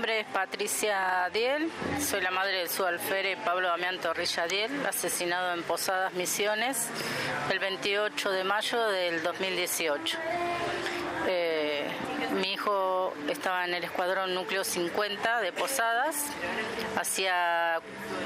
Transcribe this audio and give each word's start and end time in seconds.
nombre 0.00 0.20
es 0.20 0.26
Patricia 0.28 1.28
Diel, 1.30 1.70
soy 2.00 2.22
la 2.22 2.30
madre 2.30 2.56
del 2.56 2.70
subalférez 2.70 3.36
Pablo 3.44 3.68
Damián 3.68 3.98
Torrilla 3.98 4.46
Diel, 4.46 4.70
asesinado 4.86 5.52
en 5.52 5.62
Posadas 5.62 6.14
Misiones 6.14 6.88
el 7.50 7.58
28 7.58 8.30
de 8.30 8.42
mayo 8.42 8.82
del 8.88 9.22
2018. 9.22 10.16
Eh, 11.28 11.86
mi 12.40 12.54
hijo 12.54 13.12
estaba 13.28 13.66
en 13.66 13.74
el 13.74 13.84
escuadrón 13.84 14.32
núcleo 14.32 14.64
50 14.64 15.42
de 15.42 15.52
Posadas, 15.52 16.24
hacía 16.96 17.82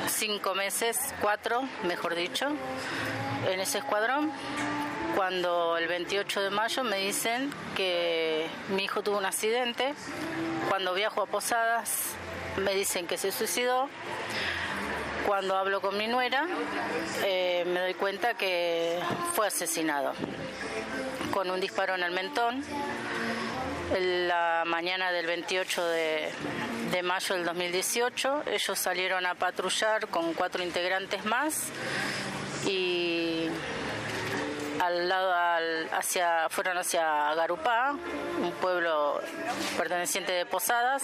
cinco 0.07 0.55
meses, 0.55 0.97
cuatro, 1.21 1.65
mejor 1.83 2.15
dicho, 2.15 2.51
en 3.51 3.59
ese 3.59 3.79
escuadrón 3.79 4.31
cuando 5.15 5.77
el 5.77 5.87
28 5.87 6.43
de 6.43 6.51
mayo 6.51 6.85
me 6.85 6.99
dicen 6.99 7.51
que 7.77 8.24
mi 8.71 8.85
hijo 8.85 9.03
tuvo 9.03 9.19
un 9.19 9.27
accidente. 9.27 9.95
Cuando 10.69 10.95
viajo 10.95 11.23
a 11.23 11.27
Posadas 11.27 12.15
me 12.57 12.75
dicen 12.75 13.07
que 13.07 13.19
se 13.19 13.33
suicidó. 13.33 13.89
Cuando 15.27 15.57
hablo 15.57 15.81
con 15.81 15.97
mi 15.97 16.07
nuera 16.07 16.47
eh, 17.25 17.65
me 17.67 17.81
doy 17.81 17.95
cuenta 17.95 18.35
que 18.35 18.99
fue 19.35 19.47
asesinado 19.47 20.13
con 21.33 21.51
un 21.51 21.61
disparo 21.61 21.95
en 21.95 22.03
el 22.03 22.13
mentón. 22.13 22.63
En 23.95 24.29
la 24.29 24.65
mañana 24.67 25.13
del 25.13 25.27
28 25.27 25.87
de, 25.87 26.31
de 26.91 27.03
mayo 27.03 27.35
del 27.35 27.45
2018 27.45 28.45
ellos 28.47 28.79
salieron 28.79 29.27
a 29.27 29.35
patrullar 29.35 30.09
con 30.09 30.33
cuatro 30.35 30.63
integrantes 30.63 31.25
más 31.25 31.69
al 34.95 35.09
lado 35.09 35.33
hacia 35.93 36.49
fueron 36.49 36.79
hacia 36.79 37.35
Garupá, 37.35 37.97
un 38.41 38.53
pueblo 38.53 39.21
perteneciente 39.77 40.33
de 40.33 40.47
Posadas, 40.47 41.03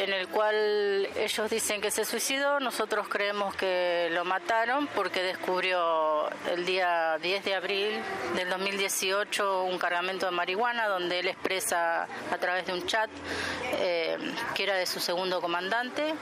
en 0.00 0.12
el 0.12 0.28
cual 0.28 0.54
ellos 1.16 1.50
dicen 1.50 1.80
que 1.80 1.90
se 1.90 2.04
suicidó, 2.04 2.60
nosotros 2.60 3.08
creemos 3.08 3.54
que 3.54 4.08
lo 4.12 4.24
mataron 4.24 4.86
porque 4.88 5.22
descubrió 5.22 6.28
el 6.50 6.64
día 6.64 7.18
10 7.20 7.44
de 7.44 7.54
abril 7.54 8.02
del 8.34 8.48
2018 8.48 9.64
un 9.64 9.78
cargamento 9.78 10.26
de 10.26 10.32
marihuana 10.32 10.88
donde 10.88 11.20
él 11.20 11.28
expresa 11.28 12.04
a 12.04 12.38
través 12.38 12.66
de 12.66 12.72
un 12.72 12.86
chat 12.86 13.10
eh, 13.74 14.16
que 14.54 14.62
era 14.64 14.76
de 14.76 14.86
su 14.86 15.00
segundo 15.00 15.40
comandante 15.40 16.14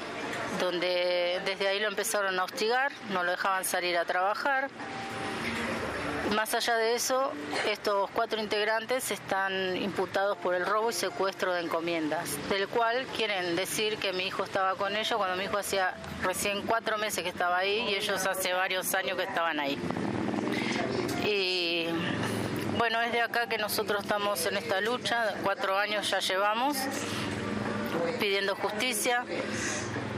donde 0.59 1.41
desde 1.45 1.69
ahí 1.69 1.79
lo 1.79 1.89
empezaron 1.89 2.39
a 2.39 2.45
hostigar, 2.45 2.93
no 3.11 3.23
lo 3.23 3.31
dejaban 3.31 3.65
salir 3.65 3.97
a 3.97 4.05
trabajar. 4.05 4.69
Más 6.35 6.55
allá 6.55 6.77
de 6.77 6.95
eso, 6.95 7.33
estos 7.69 8.09
cuatro 8.11 8.41
integrantes 8.41 9.11
están 9.11 9.77
imputados 9.77 10.39
por 10.39 10.55
el 10.55 10.65
robo 10.65 10.91
y 10.91 10.93
secuestro 10.93 11.53
de 11.53 11.63
encomiendas, 11.63 12.39
del 12.49 12.69
cual 12.69 13.05
quieren 13.17 13.57
decir 13.57 13.99
que 13.99 14.13
mi 14.13 14.29
hijo 14.29 14.45
estaba 14.45 14.77
con 14.77 14.95
ellos 14.95 15.17
cuando 15.17 15.37
mi 15.37 15.45
hijo 15.45 15.59
hacía 15.59 15.95
recién 16.23 16.63
cuatro 16.67 16.99
meses 16.99 17.25
que 17.25 17.31
estaba 17.31 17.59
ahí 17.59 17.81
y 17.91 17.95
ellos 17.97 18.25
hace 18.27 18.53
varios 18.53 18.95
años 18.95 19.17
que 19.17 19.25
estaban 19.25 19.59
ahí. 19.59 19.77
Y 21.25 21.89
bueno, 22.79 23.03
es 23.03 23.13
de 23.13 23.23
acá 23.23 23.49
que 23.49 23.59
nosotros 23.59 24.03
estamos 24.03 24.47
en 24.47 24.57
esta 24.57 24.81
lucha, 24.81 25.35
cuatro 25.43 25.77
años 25.77 26.09
ya 26.09 26.21
llevamos 26.21 26.77
pidiendo 28.21 28.55
justicia, 28.55 29.25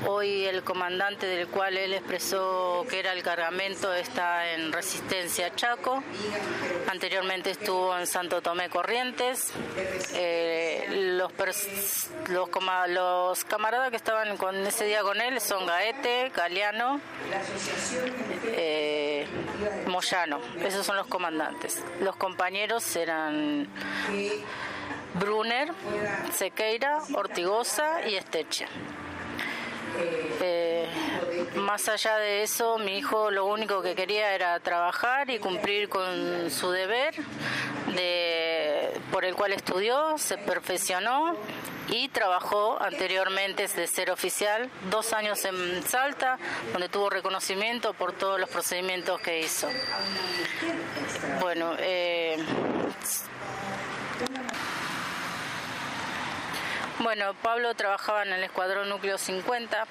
Hoy 0.07 0.47
el 0.47 0.65
comandante 0.65 1.27
del 1.27 1.47
cual 1.47 1.77
él 1.77 1.95
expresó 1.95 2.85
que 2.91 2.99
era 2.99 3.13
el 3.13 3.23
cargamento 3.23 3.93
está 3.95 4.53
en 4.53 4.73
Resistencia 4.73 5.55
Chaco. 5.55 6.03
Anteriormente 6.91 7.51
estuvo 7.51 7.97
en 7.97 8.07
Santo 8.07 8.43
Tomé 8.43 8.69
Corrientes. 8.69 9.53
Eh, 10.15 11.17
los, 11.19 11.33
los, 12.29 12.49
camaradas 13.45 13.91
que 13.91 13.97
estaban 13.97 14.37
con 14.37 14.57
ese 14.67 14.87
día 14.87 15.03
con 15.03 15.21
él 15.21 15.41
son 15.41 15.67
Gaete, 15.67 16.33
Galeano, 16.35 17.01
eh, 18.47 19.27
Moyano. 19.87 20.41
Esos 20.65 20.85
son 20.85 20.97
los 20.97 21.07
comandantes. 21.07 21.83
Los 22.01 22.17
compañeros 22.17 22.97
eran 22.97 23.69
Brunner, 25.15 25.73
Sequeira, 26.33 27.03
Ortigosa 27.15 28.09
y 28.09 28.17
Esteche. 28.17 28.67
Eh, 30.41 30.89
más 31.57 31.89
allá 31.89 32.17
de 32.17 32.43
eso, 32.43 32.79
mi 32.79 32.99
hijo 32.99 33.31
lo 33.31 33.47
único 33.47 33.83
que 33.83 33.95
quería 33.95 34.35
era 34.35 34.59
trabajar 34.61 35.31
y 35.31 35.39
cumplir 35.39 35.89
con 35.89 36.51
su 36.51 36.71
deber 36.71 37.15
de, 37.95 38.91
por 39.11 39.25
el 39.25 39.35
cual 39.35 39.53
estudió, 39.53 40.19
se 40.19 40.39
perfeccionó 40.39 41.37
y 41.89 42.09
trabajó 42.09 42.81
anteriormente 42.81 43.67
de 43.69 43.87
ser 43.87 44.11
oficial 44.11 44.71
dos 44.91 45.13
años 45.13 45.45
en 45.45 45.83
Salta, 45.83 46.39
donde 46.73 46.89
tuvo 46.89 47.11
reconocimiento 47.11 47.93
por 47.93 48.13
todos 48.13 48.41
los 48.41 48.49
procedimientos 48.49 49.21
que 49.21 49.41
hizo. 49.41 49.69
Bueno, 51.41 51.75
eh, 51.79 52.22
Bueno, 57.03 57.35
Pablo 57.43 57.75
trabajaba 57.75 58.23
en 58.23 58.33
el 58.33 58.45
Escuadrón 58.45 58.89
Núcleo 58.89 59.19
50, 59.19 59.87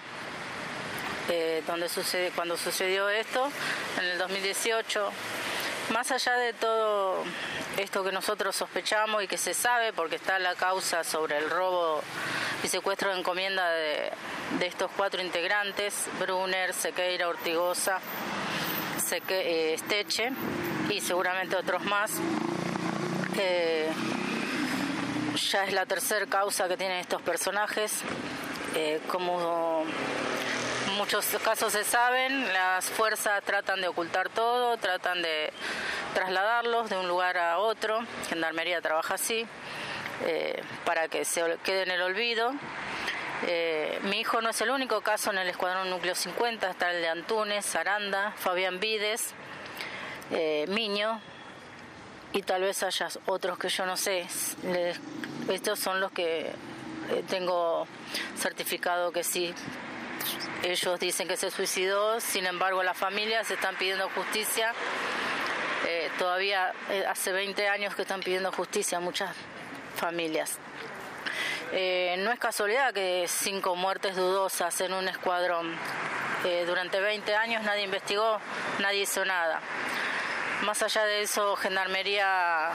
eh, 1.27 1.61
donde 1.67 1.89
sucede, 1.89 2.31
cuando 2.33 2.55
sucedió 2.55 3.09
esto, 3.09 3.51
en 3.99 4.05
el 4.05 4.17
2018. 4.17 5.11
Más 5.91 6.09
allá 6.11 6.37
de 6.37 6.53
todo 6.53 7.25
esto 7.75 8.05
que 8.05 8.13
nosotros 8.13 8.55
sospechamos 8.55 9.21
y 9.23 9.27
que 9.27 9.37
se 9.37 9.53
sabe, 9.53 9.91
porque 9.91 10.15
está 10.15 10.39
la 10.39 10.55
causa 10.55 11.03
sobre 11.03 11.37
el 11.37 11.49
robo 11.49 12.01
y 12.63 12.69
secuestro 12.69 13.11
de 13.11 13.19
encomienda 13.19 13.69
de, 13.71 14.13
estos 14.61 14.89
cuatro 14.95 15.21
integrantes, 15.21 16.05
Brunner, 16.17 16.73
Sequeira, 16.73 17.27
Ortigosa, 17.27 17.99
Seque, 19.05 19.73
Esteche 19.73 20.31
y 20.89 21.01
seguramente 21.01 21.57
otros 21.57 21.83
más. 21.83 22.11
Eh, 23.37 23.91
ya 25.49 25.63
es 25.63 25.73
la 25.73 25.85
tercera 25.85 26.25
causa 26.25 26.67
que 26.67 26.77
tienen 26.77 26.97
estos 26.97 27.21
personajes. 27.21 28.01
Eh, 28.75 29.01
como 29.07 29.83
muchos 30.97 31.25
casos 31.43 31.73
se 31.73 31.83
saben, 31.83 32.51
las 32.53 32.85
fuerzas 32.85 33.43
tratan 33.43 33.81
de 33.81 33.87
ocultar 33.87 34.29
todo, 34.29 34.77
tratan 34.77 35.21
de 35.21 35.51
trasladarlos 36.13 36.89
de 36.89 36.97
un 36.97 37.07
lugar 37.07 37.37
a 37.37 37.57
otro. 37.57 37.99
Gendarmería 38.29 38.81
trabaja 38.81 39.15
así, 39.15 39.45
eh, 40.25 40.61
para 40.85 41.07
que 41.07 41.25
se 41.25 41.43
quede 41.63 41.83
en 41.83 41.91
el 41.91 42.01
olvido. 42.01 42.51
Eh, 43.47 43.99
mi 44.03 44.19
hijo 44.19 44.41
no 44.41 44.49
es 44.49 44.61
el 44.61 44.69
único 44.69 45.01
caso 45.01 45.31
en 45.31 45.39
el 45.39 45.49
Escuadrón 45.49 45.89
Núcleo 45.89 46.13
50, 46.13 46.69
está 46.69 46.91
el 46.91 47.01
de 47.01 47.09
Antunes, 47.09 47.75
Aranda, 47.75 48.33
Fabián 48.37 48.79
Vides, 48.79 49.33
Miño, 50.67 51.19
y 52.33 52.41
tal 52.43 52.61
vez 52.61 52.83
haya 52.83 53.09
otros 53.25 53.57
que 53.57 53.69
yo 53.69 53.85
no 53.85 53.97
sé. 53.97 54.27
Estos 55.49 55.79
son 55.79 55.99
los 55.99 56.11
que 56.11 56.51
eh, 57.09 57.23
tengo 57.27 57.87
certificado 58.37 59.11
que 59.11 59.23
sí. 59.23 59.53
Ellos 60.63 60.99
dicen 60.99 61.27
que 61.27 61.35
se 61.35 61.49
suicidó, 61.49 62.19
sin 62.19 62.45
embargo 62.45 62.83
las 62.83 62.97
familias 62.97 63.49
están 63.49 63.75
pidiendo 63.75 64.09
justicia. 64.09 64.73
Eh, 65.87 66.09
todavía 66.19 66.73
eh, 66.89 67.05
hace 67.07 67.31
20 67.31 67.67
años 67.67 67.95
que 67.95 68.03
están 68.03 68.21
pidiendo 68.21 68.51
justicia 68.51 68.99
muchas 68.99 69.35
familias. 69.95 70.59
no 71.71 72.31
es 72.31 72.39
casualidad 72.39 72.93
que 72.93 73.25
cinco 73.27 73.75
muertes 73.75 74.15
dudosas 74.15 74.79
en 74.81 74.93
un 74.93 75.07
escuadrón. 75.07 75.75
durante 76.65 76.99
20 76.99 77.35
años 77.35 77.63
nadie 77.63 77.83
investigó, 77.83 78.39
nadie 78.79 79.01
hizo 79.01 79.25
nada. 79.25 79.59
Más 80.63 80.81
allá 80.83 81.05
de 81.05 81.23
eso, 81.23 81.55
Gendarmería 81.55 82.71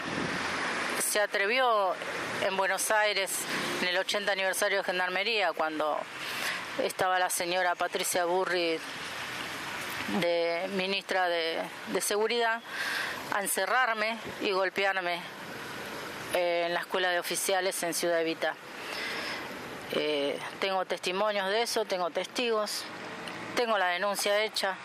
se 1.00 1.20
atrevió 1.20 1.94
en 2.42 2.56
Buenos 2.56 2.90
Aires 2.90 3.30
en 3.82 3.88
el 3.88 3.98
80 3.98 4.32
aniversario 4.32 4.78
de 4.78 4.84
Gendarmería, 4.84 5.52
cuando 5.52 5.98
estaba 6.82 7.18
la 7.18 7.30
señora 7.30 7.74
Patricia 7.74 8.24
Burri 8.24 8.78
de 10.20 10.68
ministra 10.76 11.28
de, 11.28 12.00
Seguridad, 12.00 12.60
a 13.34 13.40
encerrarme 13.40 14.18
y 14.40 14.52
golpearme 14.52 15.20
eh, 16.34 16.64
en 16.66 16.74
la 16.74 16.80
escuela 16.80 17.10
de 17.10 17.18
oficiales 17.18 17.82
en 17.82 17.94
Ciudad 17.94 18.20
Evita. 18.20 18.54
Eh, 19.92 20.38
tengo 20.60 20.84
testimonios 20.84 21.48
de 21.48 21.62
eso, 21.62 21.84
tengo 21.84 22.10
testigos, 22.10 22.84
tengo 23.56 23.78
la 23.78 23.88
denuncia 23.88 24.42
hecha. 24.42 24.76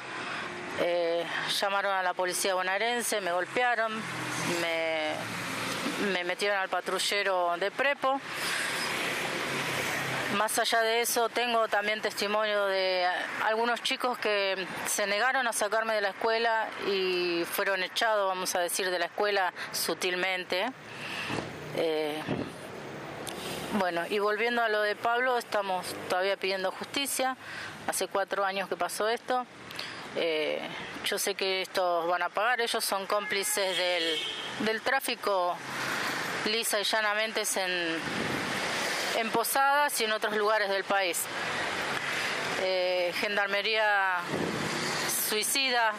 Eh, 0.80 1.26
llamaron 1.60 1.94
a 1.94 2.02
la 2.02 2.14
policía 2.14 2.56
bonaerense, 2.56 3.22
me 3.22 3.32
golpearon, 3.32 4.02
me, 4.62 4.91
me 6.14 6.24
metieron 6.24 6.58
al 6.58 6.70
patrullero 6.70 7.56
de 7.58 7.72
prepo. 7.72 8.20
Más 10.38 10.58
allá 10.60 10.82
de 10.82 11.02
eso, 11.02 11.28
tengo 11.30 11.68
también 11.68 12.02
testimonio 12.02 12.66
de 12.68 13.06
algunos 13.44 13.84
chicos 13.84 14.18
que 14.18 14.66
se 14.88 15.06
negaron 15.06 15.46
a 15.46 15.52
sacarme 15.54 15.94
de 15.94 16.02
la 16.02 16.10
escuela 16.10 16.68
y 16.88 17.44
fueron 17.52 17.84
echados, 17.84 18.28
vamos 18.30 18.56
a 18.56 18.60
decir, 18.60 18.90
de 18.90 19.00
la 19.00 19.06
escuela 19.06 19.54
sutilmente. 19.72 20.72
Eh, 21.76 22.22
Bueno, 23.74 24.02
y 24.10 24.20
volviendo 24.20 24.62
a 24.62 24.68
lo 24.68 24.82
de 24.82 24.98
Pablo, 24.98 25.38
estamos 25.38 25.86
todavía 26.10 26.36
pidiendo 26.36 26.72
justicia. 26.72 27.38
Hace 27.88 28.10
cuatro 28.10 28.44
años 28.44 28.68
que 28.68 28.76
pasó 28.76 29.08
esto. 29.08 29.46
Eh, 30.16 30.60
yo 31.06 31.18
sé 31.18 31.36
que 31.36 31.62
estos 31.62 32.08
van 32.08 32.22
a 32.22 32.30
pagar, 32.30 32.62
ellos 32.62 32.84
son 32.84 33.06
cómplices 33.08 33.78
del, 34.60 34.82
tráfico 34.82 35.56
lisa 36.46 36.80
y 36.80 36.84
llanamente 36.84 37.44
en, 37.56 37.98
en 39.18 39.30
Posadas 39.32 40.00
y 40.02 40.06
en 40.06 40.12
otros 40.12 40.36
lugares 40.36 40.70
del 40.70 40.84
país. 40.84 41.24
Eh, 42.64 43.12
gendarmería 43.20 44.18
suicida 45.30 45.94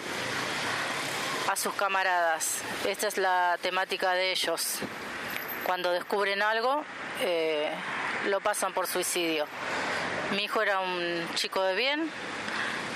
a 1.51 1.57
sus 1.57 1.75
camaradas. 1.75 2.59
Esta 2.87 3.09
es 3.09 3.19
la 3.19 3.59
temática 3.61 4.13
de 4.13 4.31
ellos. 4.31 4.79
Cuando 5.67 5.91
descubren 5.91 6.43
algo, 6.43 6.85
eh, 7.21 7.71
lo 8.27 8.41
pasan 8.41 8.73
por 8.73 8.87
suicidio. 8.87 9.47
Mi 10.37 10.45
hijo 10.45 10.63
era 10.63 10.81
un 10.81 11.27
chico 11.35 11.63
de 11.63 11.75
bien, 11.75 12.11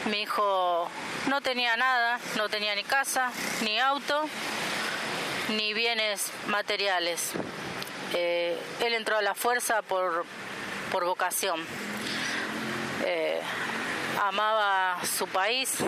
mi 0.06 0.23
hijo 0.23 0.88
no 1.29 1.41
tenía 1.41 1.76
nada, 1.76 2.20
no 2.37 2.49
tenía 2.49 2.75
ni 2.75 2.85
casa, 2.85 3.32
ni 3.62 3.81
auto, 3.81 4.29
ni 5.50 5.75
bienes 5.75 6.31
materiales. 6.47 7.32
Eh, 8.14 8.56
él 8.85 8.94
entró 8.94 9.17
a 9.17 9.23
la 9.23 9.35
fuerza 9.35 9.82
por, 9.82 10.25
por 10.93 11.05
vocación. 11.05 11.61
Eh, 13.05 13.41
amaba 14.23 14.99
su 15.05 15.26
país, 15.26 15.79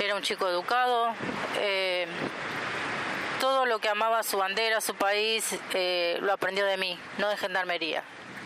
era 0.00 0.14
un 0.14 0.22
chico 0.22 0.48
educado. 0.48 1.12
Eh, 1.56 2.06
todo 3.40 3.66
lo 3.66 3.80
que 3.80 3.88
amaba 3.88 4.22
su 4.22 4.36
bandera, 4.36 4.80
su 4.80 4.94
país, 4.94 5.56
lo 6.20 6.32
aprendió 6.32 6.66
de 6.66 6.76
mí, 6.76 6.98
no 7.18 7.28
de 7.28 7.36
gendarmería. 7.36 8.02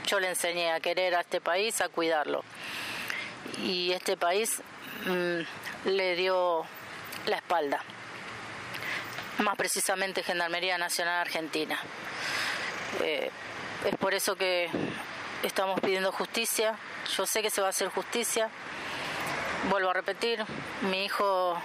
Yo 0.06 0.18
le 0.20 0.28
enseñé 0.28 0.72
a 0.72 0.80
querer 0.80 1.14
a 1.14 1.20
este 1.20 1.40
país, 1.40 1.80
a 1.80 1.88
cuidarlo. 1.88 2.44
Y 3.58 3.92
este 3.92 4.16
país 4.16 4.62
mm, 5.06 5.88
le 5.88 6.16
dio 6.16 6.64
la 7.26 7.36
espalda, 7.36 7.82
más 9.38 9.56
precisamente 9.56 10.22
Gendarmería 10.22 10.78
Nacional 10.78 11.20
Argentina. 11.20 11.78
Eh, 13.00 13.30
es 13.84 13.96
por 13.96 14.14
eso 14.14 14.36
que 14.36 14.68
estamos 15.42 15.80
pidiendo 15.80 16.12
justicia. 16.12 16.76
Yo 17.16 17.26
sé 17.26 17.42
que 17.42 17.50
se 17.50 17.60
va 17.60 17.68
a 17.68 17.70
hacer 17.70 17.88
justicia. 17.88 18.48
Vuelvo 19.70 19.90
a 19.90 19.92
repetir, 19.92 20.44
mi 20.82 21.04
hijo 21.04 21.56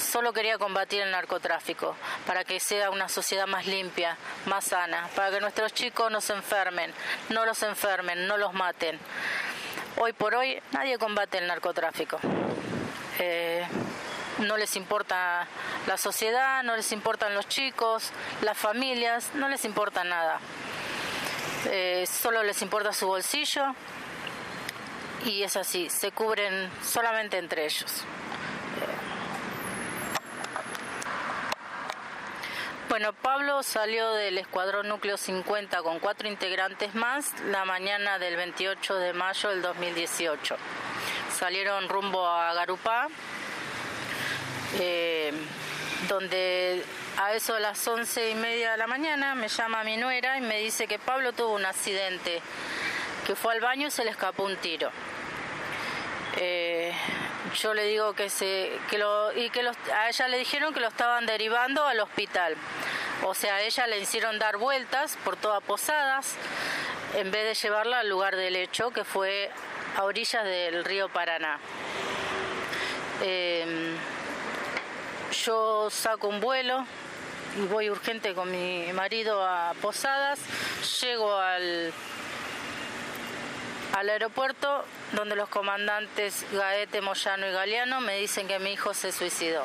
solo 0.00 0.32
quería 0.32 0.56
combatir 0.56 1.02
el 1.02 1.10
narcotráfico, 1.10 1.96
para 2.26 2.44
que 2.44 2.60
sea 2.60 2.90
una 2.90 3.08
sociedad 3.08 3.46
más 3.46 3.66
limpia, 3.66 4.16
más 4.46 4.64
sana, 4.64 5.08
para 5.14 5.30
que 5.30 5.40
nuestros 5.40 5.74
chicos 5.74 6.10
no 6.10 6.20
se 6.20 6.32
enfermen, 6.32 6.92
no 7.28 7.44
los 7.44 7.62
enfermen, 7.64 8.26
no 8.26 8.36
los 8.36 8.52
maten. 8.52 8.98
Hoy 10.02 10.14
por 10.14 10.34
hoy 10.34 10.58
nadie 10.72 10.96
combate 10.96 11.36
el 11.36 11.46
narcotráfico. 11.46 12.18
Eh, 13.18 13.62
no 14.38 14.56
les 14.56 14.74
importa 14.76 15.46
la 15.86 15.98
sociedad, 15.98 16.62
no 16.62 16.74
les 16.74 16.90
importan 16.92 17.34
los 17.34 17.46
chicos, 17.48 18.10
las 18.40 18.56
familias, 18.56 19.28
no 19.34 19.50
les 19.50 19.62
importa 19.66 20.02
nada. 20.02 20.40
Eh, 21.66 22.06
solo 22.10 22.42
les 22.42 22.62
importa 22.62 22.94
su 22.94 23.08
bolsillo 23.08 23.74
y 25.26 25.42
es 25.42 25.54
así, 25.56 25.90
se 25.90 26.12
cubren 26.12 26.70
solamente 26.82 27.36
entre 27.36 27.66
ellos. 27.66 28.02
Bueno, 32.90 33.12
Pablo 33.12 33.62
salió 33.62 34.14
del 34.14 34.36
Escuadrón 34.36 34.88
Núcleo 34.88 35.16
50 35.16 35.80
con 35.82 36.00
cuatro 36.00 36.26
integrantes 36.28 36.92
más 36.96 37.32
la 37.42 37.64
mañana 37.64 38.18
del 38.18 38.34
28 38.34 38.96
de 38.96 39.12
mayo 39.12 39.48
del 39.50 39.62
2018. 39.62 40.56
Salieron 41.32 41.88
rumbo 41.88 42.26
a 42.26 42.52
Garupá, 42.52 43.06
eh, 44.80 45.32
donde 46.08 46.82
a 47.16 47.32
eso 47.32 47.54
de 47.54 47.60
las 47.60 47.86
once 47.86 48.28
y 48.28 48.34
media 48.34 48.72
de 48.72 48.78
la 48.78 48.88
mañana 48.88 49.36
me 49.36 49.46
llama 49.46 49.84
mi 49.84 49.96
nuera 49.96 50.36
y 50.36 50.40
me 50.40 50.58
dice 50.58 50.88
que 50.88 50.98
Pablo 50.98 51.32
tuvo 51.32 51.54
un 51.54 51.66
accidente, 51.66 52.42
que 53.24 53.36
fue 53.36 53.54
al 53.54 53.60
baño 53.60 53.86
y 53.86 53.92
se 53.92 54.02
le 54.02 54.10
escapó 54.10 54.42
un 54.42 54.56
tiro. 54.56 54.90
Eh, 56.38 56.79
yo 57.54 57.74
le 57.74 57.84
digo 57.84 58.12
que 58.14 58.30
se 58.30 58.78
que 58.88 58.98
lo 58.98 59.32
y 59.36 59.50
que 59.50 59.60
a 59.92 60.08
ella 60.08 60.28
le 60.28 60.38
dijeron 60.38 60.72
que 60.72 60.80
lo 60.80 60.88
estaban 60.88 61.26
derivando 61.26 61.86
al 61.86 62.00
hospital. 62.00 62.56
O 63.24 63.34
sea, 63.34 63.56
a 63.56 63.62
ella 63.62 63.86
le 63.86 63.98
hicieron 63.98 64.38
dar 64.38 64.56
vueltas 64.56 65.18
por 65.24 65.36
todas 65.36 65.62
Posadas 65.62 66.36
en 67.14 67.30
vez 67.30 67.44
de 67.44 67.54
llevarla 67.54 68.00
al 68.00 68.08
lugar 68.08 68.36
del 68.36 68.56
hecho, 68.56 68.90
que 68.90 69.04
fue 69.04 69.50
a 69.96 70.04
orillas 70.04 70.44
del 70.44 70.84
río 70.84 71.08
Paraná. 71.08 71.58
Em, 73.22 73.96
yo 75.44 75.90
saco 75.90 76.28
un 76.28 76.40
vuelo 76.40 76.86
y 77.58 77.66
voy 77.66 77.90
urgente 77.90 78.34
con 78.34 78.50
mi 78.50 78.92
marido 78.92 79.44
a 79.44 79.74
Posadas, 79.82 80.38
llego 81.00 81.36
al 81.36 81.92
al 83.92 84.08
aeropuerto 84.08 84.84
donde 85.12 85.36
los 85.36 85.48
comandantes 85.48 86.46
Gaete, 86.52 87.00
Moyano 87.00 87.48
y 87.48 87.52
Galeano 87.52 88.00
me 88.00 88.18
dicen 88.18 88.46
que 88.46 88.58
mi 88.58 88.72
hijo 88.72 88.94
se 88.94 89.12
suicidó. 89.12 89.64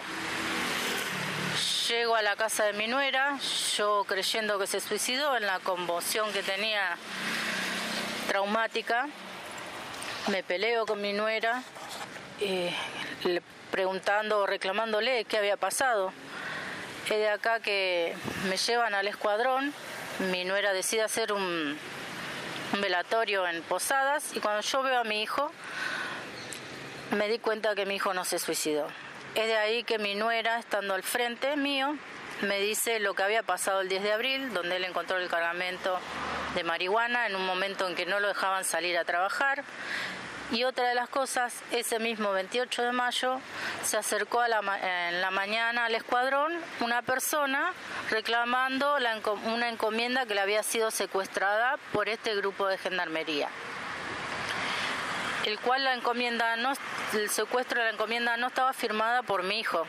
Llego 1.87 2.15
a 2.15 2.21
la 2.21 2.35
casa 2.35 2.65
de 2.65 2.73
mi 2.73 2.87
nuera, 2.87 3.37
yo 3.75 4.03
creyendo 4.07 4.57
que 4.57 4.67
se 4.67 4.79
suicidó 4.79 5.37
en 5.37 5.45
la 5.45 5.59
conmoción 5.59 6.31
que 6.33 6.41
tenía 6.41 6.97
traumática, 8.27 9.07
me 10.31 10.41
peleo 10.41 10.87
con 10.87 10.99
mi 10.99 11.13
nuera, 11.13 11.61
eh, 12.41 12.73
preguntando 13.71 14.39
o 14.39 14.47
reclamándole 14.47 15.25
qué 15.25 15.37
había 15.37 15.57
pasado. 15.57 16.11
Es 17.05 17.11
de 17.11 17.29
acá 17.29 17.59
que 17.59 18.15
me 18.49 18.57
llevan 18.57 18.95
al 18.95 19.07
escuadrón, 19.07 19.71
mi 20.31 20.43
nuera 20.43 20.73
decide 20.73 21.03
hacer 21.03 21.31
un, 21.31 21.77
un 22.75 22.81
velatorio 22.81 23.47
en 23.47 23.61
Posadas 23.63 24.35
y 24.35 24.41
cuando 24.41 24.61
yo 24.61 24.83
veo 24.83 24.99
a 24.99 25.03
mi 25.05 25.21
hijo 25.21 25.49
me 27.11 27.29
di 27.29 27.39
cuenta 27.39 27.73
que 27.73 27.85
mi 27.85 27.95
hijo 27.95 28.13
no 28.13 28.25
se 28.25 28.37
suicidó. 28.37 28.87
Es 29.33 29.47
de 29.47 29.55
ahí 29.55 29.83
que 29.83 29.97
mi 29.97 30.15
nuera, 30.15 30.59
estando 30.59 30.93
al 30.93 31.03
frente 31.03 31.55
mío, 31.55 31.95
me 32.41 32.59
dice 32.59 32.99
lo 32.99 33.13
que 33.13 33.23
había 33.23 33.43
pasado 33.43 33.79
el 33.79 33.87
10 33.87 34.03
de 34.03 34.11
abril, 34.11 34.53
donde 34.53 34.75
él 34.75 34.83
encontró 34.83 35.17
el 35.17 35.29
cargamento 35.29 35.97
de 36.53 36.63
marihuana 36.65 37.27
en 37.27 37.37
un 37.37 37.45
momento 37.45 37.87
en 37.87 37.95
que 37.95 38.05
no 38.05 38.19
lo 38.19 38.27
dejaban 38.27 38.65
salir 38.65 38.97
a 38.97 39.05
trabajar 39.05 39.63
y 40.51 40.63
otra 40.63 40.89
de 40.89 40.95
las 40.95 41.09
cosas, 41.09 41.53
ese 41.71 41.99
mismo 41.99 42.31
28 42.31 42.83
de 42.83 42.91
mayo 42.91 43.39
se 43.83 43.97
acercó 43.97 44.41
a 44.41 44.47
la, 44.47 44.59
en 45.09 45.21
la 45.21 45.31
mañana 45.31 45.85
al 45.85 45.95
escuadrón 45.95 46.53
una 46.81 47.01
persona 47.01 47.73
reclamando 48.11 48.95
una 49.45 49.69
encomienda 49.69 50.25
que 50.25 50.35
le 50.35 50.41
había 50.41 50.61
sido 50.61 50.91
secuestrada 50.91 51.77
por 51.91 52.09
este 52.09 52.35
grupo 52.35 52.67
de 52.67 52.77
gendarmería. 52.77 53.49
El 55.45 55.59
cual 55.59 55.83
la 55.83 55.93
encomienda 55.93 56.55
no, 56.57 56.73
el 57.13 57.29
secuestro 57.29 57.79
de 57.79 57.85
la 57.85 57.93
encomienda 57.93 58.37
no 58.37 58.47
estaba 58.47 58.73
firmada 58.73 59.23
por 59.23 59.43
mi 59.43 59.59
hijo, 59.59 59.85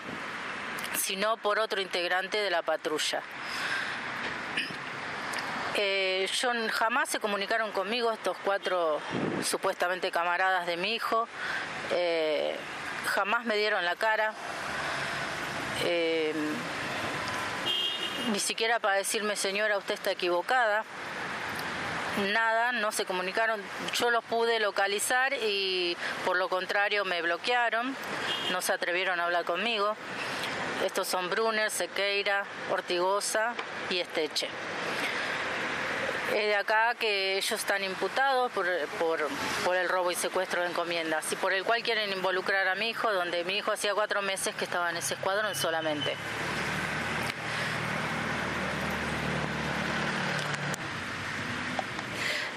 sino 0.96 1.36
por 1.36 1.58
otro 1.58 1.80
integrante 1.80 2.38
de 2.38 2.50
la 2.50 2.62
patrulla. 2.62 3.22
Yo, 6.26 6.50
jamás 6.72 7.08
se 7.08 7.20
comunicaron 7.20 7.70
conmigo 7.70 8.10
estos 8.10 8.36
cuatro 8.44 9.00
supuestamente 9.44 10.10
camaradas 10.10 10.66
de 10.66 10.76
mi 10.76 10.94
hijo, 10.94 11.28
eh, 11.92 12.56
jamás 13.06 13.44
me 13.44 13.56
dieron 13.56 13.84
la 13.84 13.94
cara, 13.94 14.32
eh, 15.84 16.34
ni 18.32 18.40
siquiera 18.40 18.80
para 18.80 18.96
decirme 18.96 19.36
señora 19.36 19.78
usted 19.78 19.94
está 19.94 20.10
equivocada, 20.10 20.84
nada, 22.32 22.72
no 22.72 22.90
se 22.90 23.04
comunicaron, 23.04 23.60
yo 23.94 24.10
los 24.10 24.24
pude 24.24 24.58
localizar 24.58 25.32
y 25.34 25.96
por 26.24 26.36
lo 26.36 26.48
contrario 26.48 27.04
me 27.04 27.22
bloquearon, 27.22 27.94
no 28.50 28.62
se 28.62 28.72
atrevieron 28.72 29.20
a 29.20 29.26
hablar 29.26 29.44
conmigo. 29.44 29.94
Estos 30.84 31.08
son 31.08 31.30
Brunner, 31.30 31.70
Sequeira, 31.70 32.44
Ortigosa 32.70 33.54
y 33.88 33.98
Esteche. 33.98 34.48
Es 36.34 36.46
de 36.46 36.56
acá 36.56 36.94
que 36.98 37.38
ellos 37.38 37.52
están 37.52 37.84
imputados 37.84 38.50
por, 38.50 38.66
por, 38.98 39.76
el 39.76 39.88
robo 39.88 40.10
y 40.10 40.16
secuestro 40.16 40.62
de 40.62 40.68
encomiendas 40.68 41.30
y 41.32 41.36
por 41.36 41.52
el 41.52 41.62
cual 41.62 41.82
quieren 41.82 42.12
involucrar 42.12 42.66
a 42.66 42.74
mi 42.74 42.90
hijo, 42.90 43.12
donde 43.12 43.44
mi 43.44 43.58
hijo 43.58 43.70
hacía 43.70 43.94
cuatro 43.94 44.22
meses 44.22 44.54
que 44.56 44.64
estaba 44.64 44.90
en 44.90 44.96
ese 44.96 45.14
escuadrón 45.14 45.54
solamente. 45.54 46.16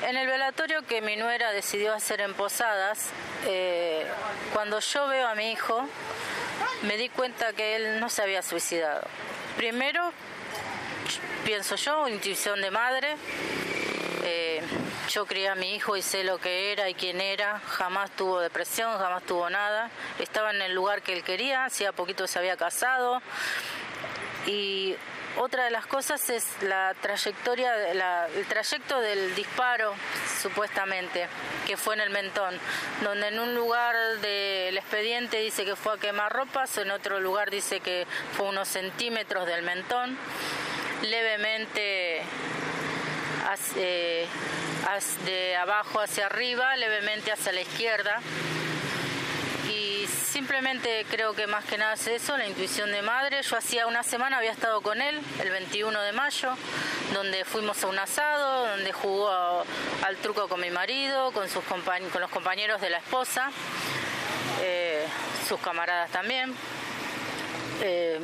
En 0.01 0.17
el 0.17 0.25
velatorio 0.25 0.81
que 0.81 1.01
mi 1.01 1.15
nuera 1.15 1.51
decidió 1.51 1.93
hacer 1.93 2.21
en 2.21 2.33
Posadas, 2.33 3.09
eh, 3.45 4.07
cuando 4.53 4.79
yo 4.79 5.07
veo 5.07 5.27
a 5.27 5.35
mi 5.35 5.51
hijo, 5.51 5.87
me 6.81 6.97
di 6.97 7.09
cuenta 7.09 7.53
que 7.53 7.75
él 7.75 7.99
no 7.99 8.09
se 8.09 8.23
había 8.23 8.41
suicidado. 8.41 9.03
Primero, 9.57 10.11
pienso 11.45 11.75
yo, 11.75 12.07
intuición 12.07 12.61
de 12.61 12.71
madre, 12.71 13.17
Eh, 14.31 14.61
yo 15.09 15.25
crié 15.25 15.47
a 15.49 15.55
mi 15.55 15.73
hijo 15.75 15.95
y 15.97 16.01
sé 16.01 16.23
lo 16.23 16.37
que 16.37 16.71
era 16.71 16.87
y 16.87 16.93
quién 16.93 17.19
era. 17.19 17.59
Jamás 17.59 18.11
tuvo 18.11 18.39
depresión, 18.39 18.95
jamás 18.99 19.23
tuvo 19.23 19.49
nada. 19.49 19.89
Estaba 20.19 20.51
en 20.51 20.61
el 20.61 20.73
lugar 20.75 21.01
que 21.01 21.13
él 21.13 21.23
quería, 21.23 21.65
hacía 21.65 21.93
poquito 21.93 22.27
se 22.27 22.37
había 22.37 22.55
casado. 22.57 23.21
Y 24.45 24.95
otra 25.37 25.63
de 25.63 25.71
las 25.71 25.87
cosas 25.87 26.29
es 26.29 26.45
la 26.61 26.93
trayectoria, 27.01 27.73
el 28.35 28.45
trayecto 28.45 28.99
del 28.99 29.33
disparo, 29.35 29.93
supuestamente, 30.41 31.27
que 31.65 31.77
fue 31.77 31.95
en 31.95 32.01
el 32.01 32.09
mentón, 32.09 32.59
donde 33.01 33.29
en 33.29 33.39
un 33.39 33.55
lugar 33.55 33.95
del 34.21 34.77
expediente 34.77 35.37
dice 35.37 35.65
que 35.65 35.75
fue 35.75 35.93
a 35.93 35.97
quemar 35.97 36.31
ropas, 36.33 36.77
en 36.77 36.91
otro 36.91 37.19
lugar 37.19 37.49
dice 37.49 37.79
que 37.79 38.05
fue 38.35 38.47
unos 38.47 38.67
centímetros 38.67 39.47
del 39.47 39.63
mentón, 39.63 40.17
levemente 41.03 42.21
de 45.25 45.55
abajo 45.55 46.01
hacia 46.01 46.27
arriba, 46.27 46.75
levemente 46.77 47.31
hacia 47.31 47.51
la 47.51 47.61
izquierda 47.61 48.21
simplemente 50.29 51.05
creo 51.09 51.33
que 51.33 51.47
más 51.47 51.65
que 51.65 51.77
nada 51.77 51.95
es 51.95 52.07
eso, 52.07 52.37
la 52.37 52.47
intuición 52.47 52.91
de 52.91 53.01
madre. 53.01 53.41
Yo 53.41 53.57
hacía 53.57 53.87
una 53.87 54.03
semana 54.03 54.37
había 54.37 54.51
estado 54.51 54.81
con 54.81 55.01
él, 55.01 55.19
el 55.41 55.49
21 55.49 56.01
de 56.01 56.11
mayo, 56.11 56.51
donde 57.13 57.43
fuimos 57.43 57.83
a 57.83 57.87
un 57.87 57.99
asado, 57.99 58.67
donde 58.67 58.93
jugó 58.93 59.29
al 60.03 60.15
truco 60.21 60.47
con 60.47 60.61
mi 60.61 60.69
marido, 60.69 61.31
con, 61.31 61.49
sus 61.49 61.63
con 61.65 62.21
los 62.21 62.29
compañeros 62.29 62.79
de 62.79 62.89
la 62.89 62.99
esposa, 62.99 63.51
eh, 64.61 65.05
sus 65.47 65.59
camaradas 65.59 66.09
también. 66.11 66.53
Eh, 67.81 68.19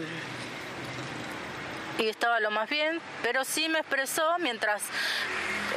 y 1.97 2.09
estaba 2.09 2.39
lo 2.39 2.51
más 2.51 2.69
bien, 2.69 2.99
pero 3.23 3.43
sí 3.43 3.69
me 3.69 3.79
expresó 3.79 4.37
mientras 4.39 4.83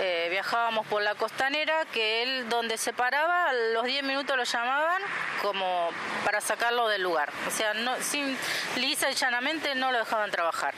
eh, 0.01 0.29
viajábamos 0.31 0.87
por 0.87 1.03
la 1.03 1.15
costanera, 1.15 1.85
que 1.93 2.23
él 2.23 2.49
donde 2.49 2.77
se 2.77 2.93
paraba, 2.93 3.49
a 3.49 3.53
los 3.53 3.85
10 3.85 4.03
minutos 4.05 4.37
lo 4.37 4.45
llamaban 4.45 5.03
como 5.43 5.91
para 6.25 6.41
sacarlo 6.41 6.89
del 6.89 7.03
lugar. 7.03 7.31
O 7.47 7.51
sea, 7.51 7.75
no, 7.75 7.97
sin, 8.01 8.37
lisa 8.77 9.11
y 9.11 9.15
llanamente 9.15 9.75
no 9.75 9.93
lo 9.93 9.99
dejaban 9.99 10.31
trabajar. 10.31 10.75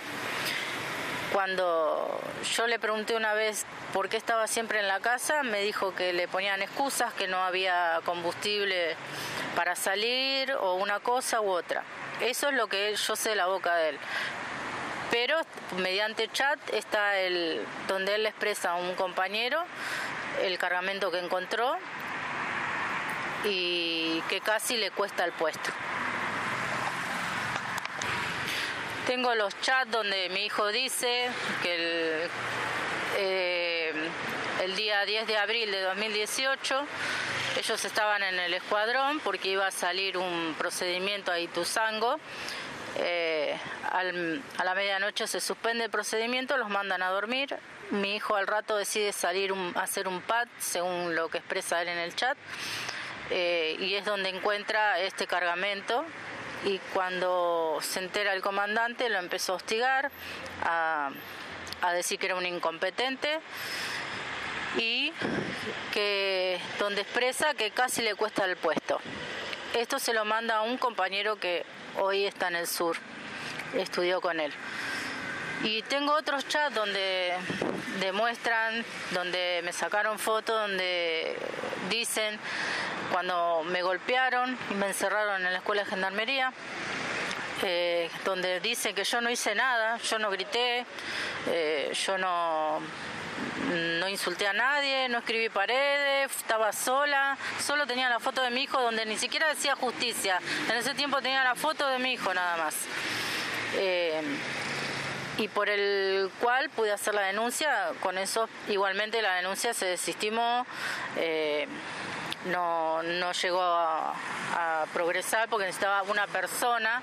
Cuando 1.32 2.20
yo 2.56 2.66
le 2.66 2.80
pregunté 2.80 3.14
una 3.14 3.34
vez 3.34 3.64
por 3.92 4.08
qué 4.08 4.16
estaba 4.16 4.48
siempre 4.48 4.80
en 4.80 4.88
la 4.88 4.98
casa, 4.98 5.44
me 5.44 5.62
dijo 5.62 5.94
que 5.94 6.12
le 6.12 6.26
ponían 6.26 6.60
excusas, 6.60 7.12
que 7.14 7.28
no 7.28 7.38
había 7.44 8.00
combustible 8.04 8.96
para 9.54 9.76
salir 9.76 10.52
o 10.52 10.74
una 10.74 10.98
cosa 10.98 11.40
u 11.40 11.48
otra. 11.50 11.84
Eso 12.20 12.48
es 12.48 12.54
lo 12.54 12.66
que 12.66 12.94
yo 12.96 13.16
sé 13.16 13.30
de 13.30 13.36
la 13.36 13.46
boca 13.46 13.76
de 13.76 13.90
él 13.90 13.98
pero 15.10 15.40
mediante 15.78 16.28
chat 16.28 16.58
está 16.72 17.18
el 17.18 17.60
donde 17.88 18.14
él 18.14 18.26
expresa 18.26 18.72
a 18.72 18.74
un 18.76 18.94
compañero 18.94 19.62
el 20.42 20.56
cargamento 20.58 21.10
que 21.10 21.18
encontró 21.18 21.76
y 23.44 24.22
que 24.28 24.40
casi 24.40 24.76
le 24.76 24.90
cuesta 24.90 25.24
el 25.24 25.32
puesto. 25.32 25.70
Tengo 29.06 29.34
los 29.34 29.58
chats 29.60 29.90
donde 29.90 30.28
mi 30.28 30.44
hijo 30.44 30.68
dice 30.68 31.28
que 31.62 31.74
el, 31.74 32.30
eh, 33.16 33.92
el 34.62 34.76
día 34.76 35.04
10 35.04 35.26
de 35.26 35.36
abril 35.36 35.70
de 35.70 35.80
2018 35.80 36.86
ellos 37.58 37.84
estaban 37.84 38.22
en 38.22 38.38
el 38.38 38.54
escuadrón 38.54 39.18
porque 39.20 39.48
iba 39.48 39.66
a 39.66 39.70
salir 39.72 40.16
un 40.16 40.54
procedimiento 40.56 41.32
a 41.32 41.40
Ituzango 41.40 42.20
eh, 43.02 43.56
a 43.90 44.02
la 44.64 44.74
medianoche 44.74 45.26
se 45.26 45.40
suspende 45.40 45.84
el 45.84 45.90
procedimiento, 45.90 46.58
los 46.58 46.68
mandan 46.68 47.02
a 47.02 47.08
dormir. 47.08 47.56
Mi 47.90 48.16
hijo 48.16 48.36
al 48.36 48.46
rato 48.46 48.76
decide 48.76 49.12
salir 49.12 49.54
a 49.74 49.80
hacer 49.80 50.06
un 50.06 50.20
pad, 50.20 50.46
según 50.58 51.14
lo 51.14 51.28
que 51.28 51.38
expresa 51.38 51.80
él 51.80 51.88
en 51.88 51.98
el 51.98 52.14
chat, 52.14 52.36
eh, 53.30 53.76
y 53.80 53.94
es 53.94 54.04
donde 54.04 54.28
encuentra 54.28 55.00
este 55.00 55.26
cargamento. 55.26 56.04
Y 56.64 56.78
cuando 56.92 57.78
se 57.80 58.00
entera 58.00 58.34
el 58.34 58.42
comandante, 58.42 59.08
lo 59.08 59.18
empezó 59.18 59.54
a 59.54 59.56
hostigar, 59.56 60.10
a, 60.62 61.10
a 61.80 61.92
decir 61.94 62.18
que 62.18 62.26
era 62.26 62.36
un 62.36 62.44
incompetente 62.44 63.40
y 64.76 65.12
que 65.94 66.60
donde 66.78 67.00
expresa 67.00 67.54
que 67.54 67.70
casi 67.70 68.02
le 68.02 68.14
cuesta 68.14 68.44
el 68.44 68.56
puesto. 68.56 69.00
Esto 69.72 69.98
se 69.98 70.12
lo 70.12 70.26
manda 70.26 70.56
a 70.56 70.62
un 70.62 70.76
compañero 70.76 71.36
que 71.36 71.64
hoy 72.00 72.24
está 72.24 72.48
en 72.48 72.56
el 72.56 72.66
sur, 72.66 72.96
estudió 73.74 74.20
con 74.20 74.40
él. 74.40 74.52
Y 75.62 75.82
tengo 75.82 76.14
otros 76.14 76.48
chats 76.48 76.74
donde 76.74 77.34
demuestran, 78.00 78.84
donde 79.10 79.60
me 79.64 79.72
sacaron 79.72 80.18
fotos, 80.18 80.58
donde 80.68 81.36
dicen 81.90 82.38
cuando 83.12 83.62
me 83.64 83.82
golpearon 83.82 84.56
y 84.70 84.74
me 84.74 84.86
encerraron 84.86 85.44
en 85.44 85.52
la 85.52 85.58
escuela 85.58 85.84
de 85.84 85.90
gendarmería, 85.90 86.52
eh, 87.62 88.10
donde 88.24 88.60
dicen 88.60 88.94
que 88.94 89.04
yo 89.04 89.20
no 89.20 89.30
hice 89.30 89.54
nada, 89.54 89.98
yo 89.98 90.18
no 90.18 90.30
grité, 90.30 90.84
eh, 91.46 91.92
yo 92.06 92.18
no 92.18 92.80
no 93.98 94.08
insulté 94.08 94.46
a 94.46 94.52
nadie, 94.52 95.08
no 95.08 95.18
escribí 95.18 95.48
paredes, 95.48 96.30
estaba 96.36 96.72
sola, 96.72 97.38
solo 97.58 97.86
tenía 97.86 98.08
la 98.08 98.20
foto 98.20 98.42
de 98.42 98.50
mi 98.50 98.62
hijo 98.62 98.80
donde 98.80 99.06
ni 99.06 99.16
siquiera 99.16 99.48
decía 99.48 99.76
justicia. 99.76 100.38
En 100.68 100.76
ese 100.76 100.94
tiempo 100.94 101.20
tenía 101.22 101.44
la 101.44 101.54
foto 101.54 101.86
de 101.88 101.98
mi 101.98 102.12
hijo 102.14 102.34
nada 102.34 102.56
más. 102.56 102.74
Eh, 103.76 104.20
y 105.38 105.48
por 105.48 105.68
el 105.68 106.30
cual 106.40 106.68
pude 106.70 106.92
hacer 106.92 107.14
la 107.14 107.22
denuncia, 107.22 107.92
con 108.00 108.18
eso 108.18 108.48
igualmente 108.68 109.22
la 109.22 109.36
denuncia 109.36 109.72
se 109.72 109.86
desestimó, 109.86 110.66
no, 112.46 113.02
no 113.02 113.32
llegó 113.32 113.62
a, 113.62 114.14
a, 114.54 114.86
progresar 114.92 115.48
porque 115.48 115.66
necesitaba 115.66 116.02
una 116.02 116.26
persona 116.26 117.02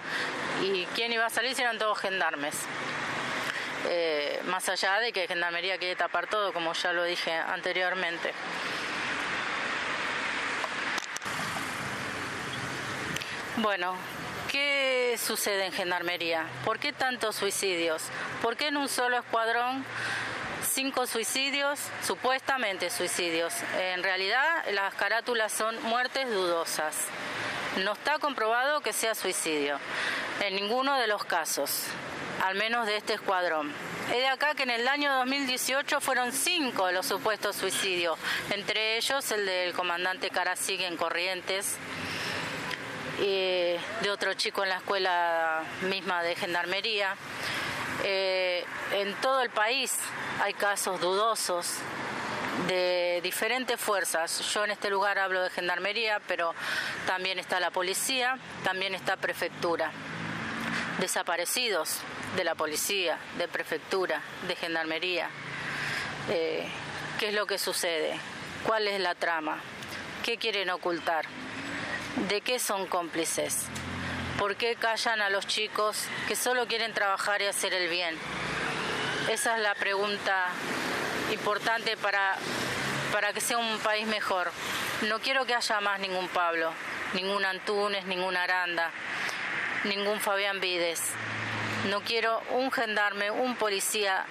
y 0.62 0.86
quién 0.96 1.12
iba 1.13 1.25
a 1.25 1.29
salir 1.29 1.56
si 1.56 1.62
eran 1.62 1.77
todos 1.77 2.00
gendarmes. 2.00 2.56
Eh, 3.89 4.41
más 4.46 4.67
allá 4.67 5.00
de 5.00 5.13
que 5.13 5.27
Gendarmería 5.27 5.77
quiere 5.77 5.96
tapar 5.96 6.27
todo, 6.27 6.51
como 6.51 6.74
ya 6.74 6.91
lo 6.91 7.03
dije 7.03 7.32
anteriormente. 7.32 8.34
Bueno, 13.58 13.96
¿qué 14.51 15.17
sucede 15.17 15.65
en 15.65 15.72
Gendarmería? 15.72 16.46
¿Por 16.65 16.79
qué 16.79 16.91
tantos 16.91 17.38
suicidios? 17.38 18.03
¿Por 18.41 18.58
qué 18.58 18.67
en 18.67 18.77
un 18.77 18.89
solo 18.89 19.17
escuadrón 19.17 19.86
cinco 20.77 21.07
suicidios, 21.07 21.79
supuestamente 22.05 22.91
suicidios? 22.91 23.51
En 23.79 24.03
realidad 24.03 24.63
las 24.74 24.93
carátulas 24.93 25.51
son 25.51 25.75
muertes 25.81 26.29
dudosas. 26.29 26.96
No 27.84 27.93
está 27.93 28.19
comprobado 28.19 28.81
que 28.81 28.93
sea 28.93 29.15
suicidio 29.15 29.79
en 30.39 30.55
ninguno 30.55 30.93
de 31.00 31.07
los 31.07 31.25
casos 31.25 31.86
al 32.46 32.53
menos 32.53 32.86
de 32.86 32.96
este 32.96 33.15
escuadrón. 33.15 33.74
Es 34.10 34.17
de 34.17 34.27
acá 34.27 34.53
que 34.53 34.62
en 34.62 34.69
el 34.69 34.88
año 34.88 35.12
2018 35.15 36.00
fueron 36.00 36.31
cinco 36.31 36.91
los 36.91 37.07
supuestos 37.07 37.55
suicidios, 37.55 38.19
entre 38.51 38.98
ellos 38.98 39.31
el 39.31 39.48
del 39.48 39.74
comandante 39.74 40.29
Carasig 40.29 40.81
en 40.81 40.96
Corrientes, 40.96 41.77
y 43.19 43.77
de 44.03 44.12
otro 44.12 44.36
chico 44.36 44.62
en 44.62 44.69
la 44.69 44.77
escuela 44.77 45.63
misma 45.89 46.22
de 46.22 46.36
Gendarmería. 46.36 47.15
Eh, 48.04 48.63
en 48.94 49.13
todo 49.16 49.42
el 49.42 49.50
país 49.50 49.98
hay 50.42 50.54
casos 50.54 51.00
dudosos 51.01 51.75
de 52.68 53.20
diferentes 53.24 53.80
fuerzas. 53.80 54.39
Yo 54.54 54.63
en 54.63 54.72
este 54.72 54.89
lugar 54.89 55.20
hablo 55.20 55.44
de 55.44 55.50
Gendarmería, 55.50 56.22
pero 56.27 56.54
también 57.06 57.39
está 57.39 57.60
la 57.60 57.72
policía, 57.72 58.38
también 58.63 58.96
está 58.96 59.18
prefectura. 59.18 59.92
Desaparecidos, 61.00 62.01
de 62.36 62.44
la 62.44 62.56
policía, 62.56 63.18
de 63.38 63.48
prefectura, 63.48 64.22
de 64.48 64.56
gendarmería. 64.56 65.30
Eh, 66.30 66.68
¿Qué 67.20 67.30
es 67.30 67.34
lo 67.34 67.46
que 67.46 67.58
sucede? 67.58 68.20
¿Cuál 68.66 68.88
es 68.88 69.00
la 69.00 69.16
trama? 69.16 69.60
¿Qué 70.24 70.38
quieren 70.38 70.70
ocultar? 70.70 71.25
¿De 72.30 72.42
qué 72.42 72.60
son 72.60 72.88
cómplices? 72.88 73.68
¿Por 74.38 74.56
qué 74.56 74.75
callan 74.75 75.22
a 75.22 75.32
los 75.32 75.48
chicos 75.48 75.98
que 76.27 76.36
solo 76.36 76.67
quieren 76.67 76.94
trabajar 76.94 77.41
y 77.41 77.48
hacer 77.48 77.74
el 77.74 77.89
bien? 77.89 78.15
Esa 79.29 79.56
es 79.58 79.63
la 79.63 79.74
pregunta 79.74 80.50
importante 81.32 81.98
para, 81.98 82.36
para 83.12 83.34
que 83.34 83.41
sea 83.41 83.58
un 83.58 83.79
país 83.79 84.06
mejor. 84.06 84.51
No 85.10 85.20
quiero 85.20 85.48
que 85.48 85.56
haya 85.56 85.82
más 85.82 86.00
ningún 86.00 86.27
Pablo, 86.27 86.72
ningún 87.13 87.46
Antunes, 87.46 88.06
ningún 88.06 88.38
Aranda, 88.38 88.91
ningún 89.86 90.20
Fabián 90.20 90.60
Vides. 90.60 91.01
No 91.89 92.01
quiero 92.01 92.39
un 92.51 92.72
gendarme, 92.72 93.32
un 93.32 93.56
policía 93.56 94.24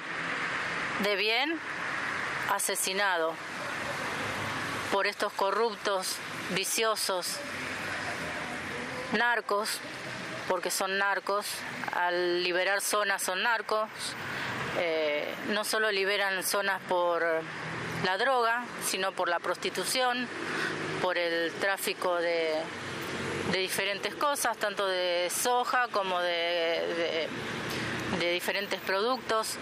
de 1.00 1.16
bien 1.16 1.58
asesinado 2.54 3.34
por 4.92 5.08
estos 5.08 5.32
corruptos, 5.32 6.16
viciosos, 6.50 7.40
narcos, 9.12 9.80
porque 10.48 10.70
son 10.70 10.98
narcos, 10.98 11.46
al 11.92 12.42
liberar 12.42 12.80
zonas 12.80 13.22
son 13.22 13.42
narcos, 13.42 13.88
eh, 14.78 15.34
no 15.48 15.64
solo 15.64 15.90
liberan 15.90 16.42
zonas 16.42 16.80
por 16.88 17.24
la 18.04 18.18
droga, 18.18 18.64
sino 18.84 19.12
por 19.12 19.28
la 19.28 19.38
prostitución, 19.38 20.28
por 21.00 21.18
el 21.18 21.52
tráfico 21.54 22.16
de, 22.16 22.54
diferentes 23.52 24.14
cosas, 24.14 24.56
tanto 24.58 24.86
de 24.86 25.30
soja 25.30 25.88
como 25.88 26.20
de, 26.20 27.28
diferentes 28.32 28.80
productos. 28.80 29.56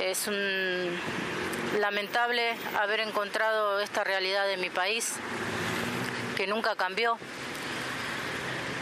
Es 0.00 0.26
un 0.26 0.98
lamentable 1.78 2.56
haber 2.80 3.00
encontrado 3.00 3.80
esta 3.80 4.02
realidad 4.02 4.46
de 4.46 4.56
mi 4.56 4.70
país, 4.70 5.14
que 6.36 6.46
nunca 6.46 6.74
cambió, 6.74 7.16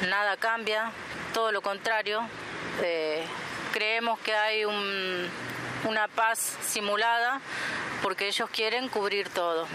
nada 0.02 0.36
cambia, 0.36 0.90
todo 1.32 1.52
lo 1.52 1.62
contrario. 1.62 2.26
Eh, 2.82 3.24
creemos 3.72 4.18
que 4.20 4.34
hay 4.34 4.64
una 4.64 6.08
paz 6.08 6.56
simulada 6.62 7.40
porque 8.02 8.28
ellos 8.28 8.48
quieren 8.50 8.88
cubrir 8.88 9.28
todo 9.28 9.66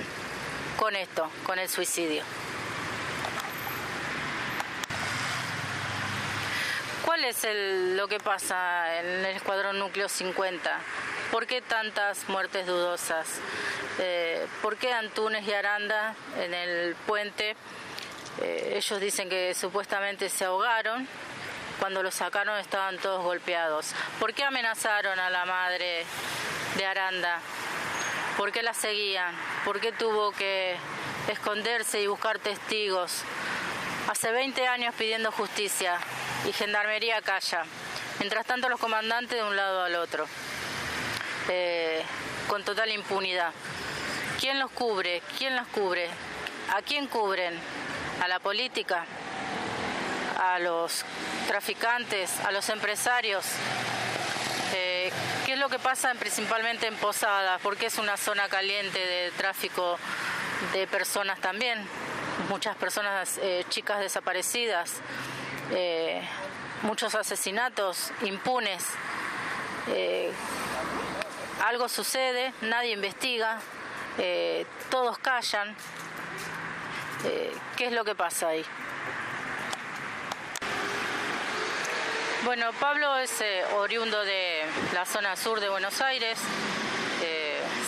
con 0.77 0.95
esto, 0.95 1.29
con 1.43 1.59
el 1.59 1.67
suicidio. 1.69 2.23
¿Cuál 7.05 7.25
es 7.25 7.45
lo 7.97 8.07
que 8.07 8.19
pasa 8.19 8.99
en 8.99 9.25
el 9.25 9.35
Escuadrón 9.35 9.79
Núcleo 9.79 10.07
50? 10.07 10.79
¿Por 11.31 11.47
qué 11.47 11.61
tantas 11.61 12.29
muertes 12.29 12.65
dudosas? 12.65 13.27
Eh, 13.99 14.47
¿Por 14.61 14.77
qué 14.77 14.93
Antunes 14.93 15.45
y 15.47 15.53
Aranda 15.53 16.15
en 16.39 16.53
el 16.53 16.95
puente? 17.07 17.55
Eh, 18.41 18.73
ellos 18.75 18.99
dicen 19.01 19.29
que 19.29 19.53
supuestamente 19.53 20.29
se 20.29 20.45
ahogaron. 20.45 21.07
Cuando 21.79 22.03
los 22.03 22.15
sacaron 22.15 22.57
estaban 22.59 22.97
todos 22.97 23.23
golpeados. 23.23 23.93
¿Por 24.19 24.33
qué 24.33 24.43
amenazaron 24.43 25.17
a 25.17 25.29
la 25.29 25.45
madre 25.45 26.05
de 26.75 26.85
Aranda? 26.85 27.39
¿Por 28.35 28.51
qué 28.51 28.63
la 28.63 28.73
seguían? 28.73 29.33
¿Por 29.63 29.79
qué 29.79 29.91
tuvo 29.93 30.31
que 30.33 30.75
esconderse 31.29 32.01
y 32.01 32.07
buscar 32.07 32.39
testigos? 32.39 33.23
Hace 34.09 34.31
20 34.31 34.67
años 34.67 34.93
pidiendo 34.97 35.31
justicia 35.31 35.97
y 36.45 36.51
Gendarmería 36.51 37.21
calla. 37.21 37.63
Mientras 38.19 38.45
tanto 38.45 38.67
los 38.67 38.79
comandantes 38.79 39.37
de 39.37 39.43
un 39.43 39.55
lado 39.55 39.83
al 39.83 39.95
otro. 39.95 40.25
Eh, 41.47 42.03
con 42.47 42.63
total 42.63 42.91
impunidad. 42.91 43.51
¿Quién 44.39 44.59
los 44.59 44.71
cubre? 44.71 45.21
¿Quién 45.37 45.55
los 45.55 45.67
cubre? 45.67 46.09
¿A 46.75 46.81
quién 46.81 47.07
cubren? 47.07 47.59
¿A 48.21 48.27
la 48.27 48.39
política? 48.39 49.05
¿A 50.39 50.59
los 50.59 51.03
traficantes? 51.47 52.39
¿A 52.41 52.51
los 52.51 52.69
empresarios? 52.69 53.45
Eh, 54.73 55.11
¿Qué 55.45 55.53
es 55.53 55.59
lo 55.59 55.69
que 55.69 55.79
pasa 55.79 56.13
principalmente 56.15 56.87
en 56.87 56.95
Posadas? 56.95 57.59
Porque 57.61 57.87
es 57.87 57.97
una 57.97 58.17
zona 58.17 58.47
caliente 58.49 58.99
de 58.99 59.31
tráfico 59.31 59.97
de 60.73 60.87
personas 60.87 61.39
también. 61.39 61.79
Muchas 62.49 62.75
personas, 62.75 63.39
eh, 63.41 63.65
chicas 63.69 63.99
desaparecidas, 63.99 64.93
muchos 66.83 67.13
asesinatos 67.15 68.11
impunes 68.21 68.85
algo 71.61 71.89
sucede, 71.89 72.53
nadie 72.61 72.93
investiga, 72.93 73.59
eh, 74.17 74.65
todos 74.89 75.17
callan. 75.19 75.75
Eh, 77.25 77.51
¿Qué 77.75 77.87
es 77.87 77.91
lo 77.91 78.05
que 78.05 78.15
pasa 78.15 78.49
ahí? 78.49 78.65
Bueno, 82.45 82.71
Pablo 82.79 83.17
es 83.17 83.41
eh, 83.41 83.63
oriundo 83.75 84.23
de 84.23 84.63
la 84.93 85.05
zona 85.05 85.35
sur 85.35 85.59
de 85.59 85.69
Buenos 85.69 85.99
Aires, 86.01 86.39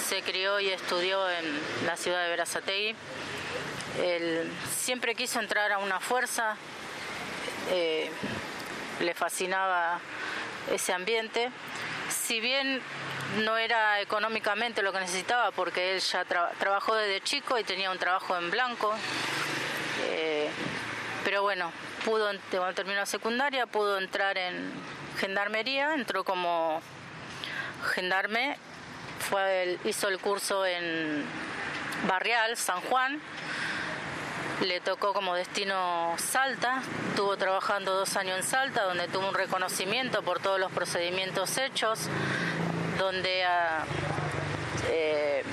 se 0.08 0.22
crió 0.24 0.60
y 0.60 0.68
estudió 0.68 1.30
en 1.30 1.46
la 1.86 1.96
ciudad 1.96 2.24
de 2.24 2.30
Verazategui. 2.30 2.94
Él 4.04 4.52
siempre 4.78 5.16
quiso 5.16 5.40
entrar 5.40 5.72
a 5.72 5.78
una 5.78 6.02
fuerza, 6.02 6.58
le 7.70 9.14
fascinaba 9.14 10.02
ese 10.70 10.92
ambiente. 10.92 11.50
Si 12.10 12.42
bien 12.42 12.82
no 13.40 13.58
era 13.58 14.02
económicamente 14.02 14.82
lo 14.82 14.92
que 14.92 15.00
necesitaba 15.00 15.52
porque 15.52 15.96
él 15.96 16.00
ya 16.00 16.26
trabajó 16.26 16.96
desde 16.96 17.22
chico 17.22 17.58
y 17.58 17.64
tenía 17.64 17.92
un 17.92 17.98
trabajo 17.98 18.36
en 18.38 18.52
blanco. 18.52 18.94
Eh, 20.04 20.50
pero 21.24 21.44
bueno, 21.44 21.72
pudo, 22.04 22.32
cuando 22.50 22.74
terminó 22.74 23.06
secundaria, 23.06 23.66
pudo 23.68 23.98
entrar 23.98 24.38
en 24.38 24.72
gendarmería, 25.20 25.94
entró 25.94 26.24
como 26.24 26.82
gendarme, 27.94 28.58
fue, 29.20 29.78
hizo 29.86 30.08
el 30.08 30.20
curso 30.20 30.66
en 30.66 31.24
Barrial, 32.08 32.58
San 32.58 32.82
Juan, 32.82 33.22
le 34.62 34.80
tocó 34.80 35.14
como 35.14 35.36
destino 35.36 36.16
Salta, 36.18 36.82
estuvo 37.10 37.38
trabajando 37.38 37.94
dos 37.94 38.16
años 38.16 38.38
en 38.38 38.44
Salta, 38.44 38.84
donde 38.84 39.08
tuvo 39.08 39.30
un 39.30 39.36
reconocimiento 39.36 40.24
por 40.24 40.40
todos 40.40 40.60
los 40.60 40.72
procedimientos 40.72 41.58
hechos 41.58 42.10
donde 42.98 43.44
ah, 43.44 43.84
eh, 44.90 45.44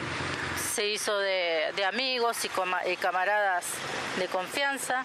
se 0.72 0.87
hizo 0.87 1.18
de, 1.18 1.85
amigos 1.87 2.44
y, 2.44 2.96
camaradas 2.96 3.64
de 4.18 4.27
confianza. 4.27 5.05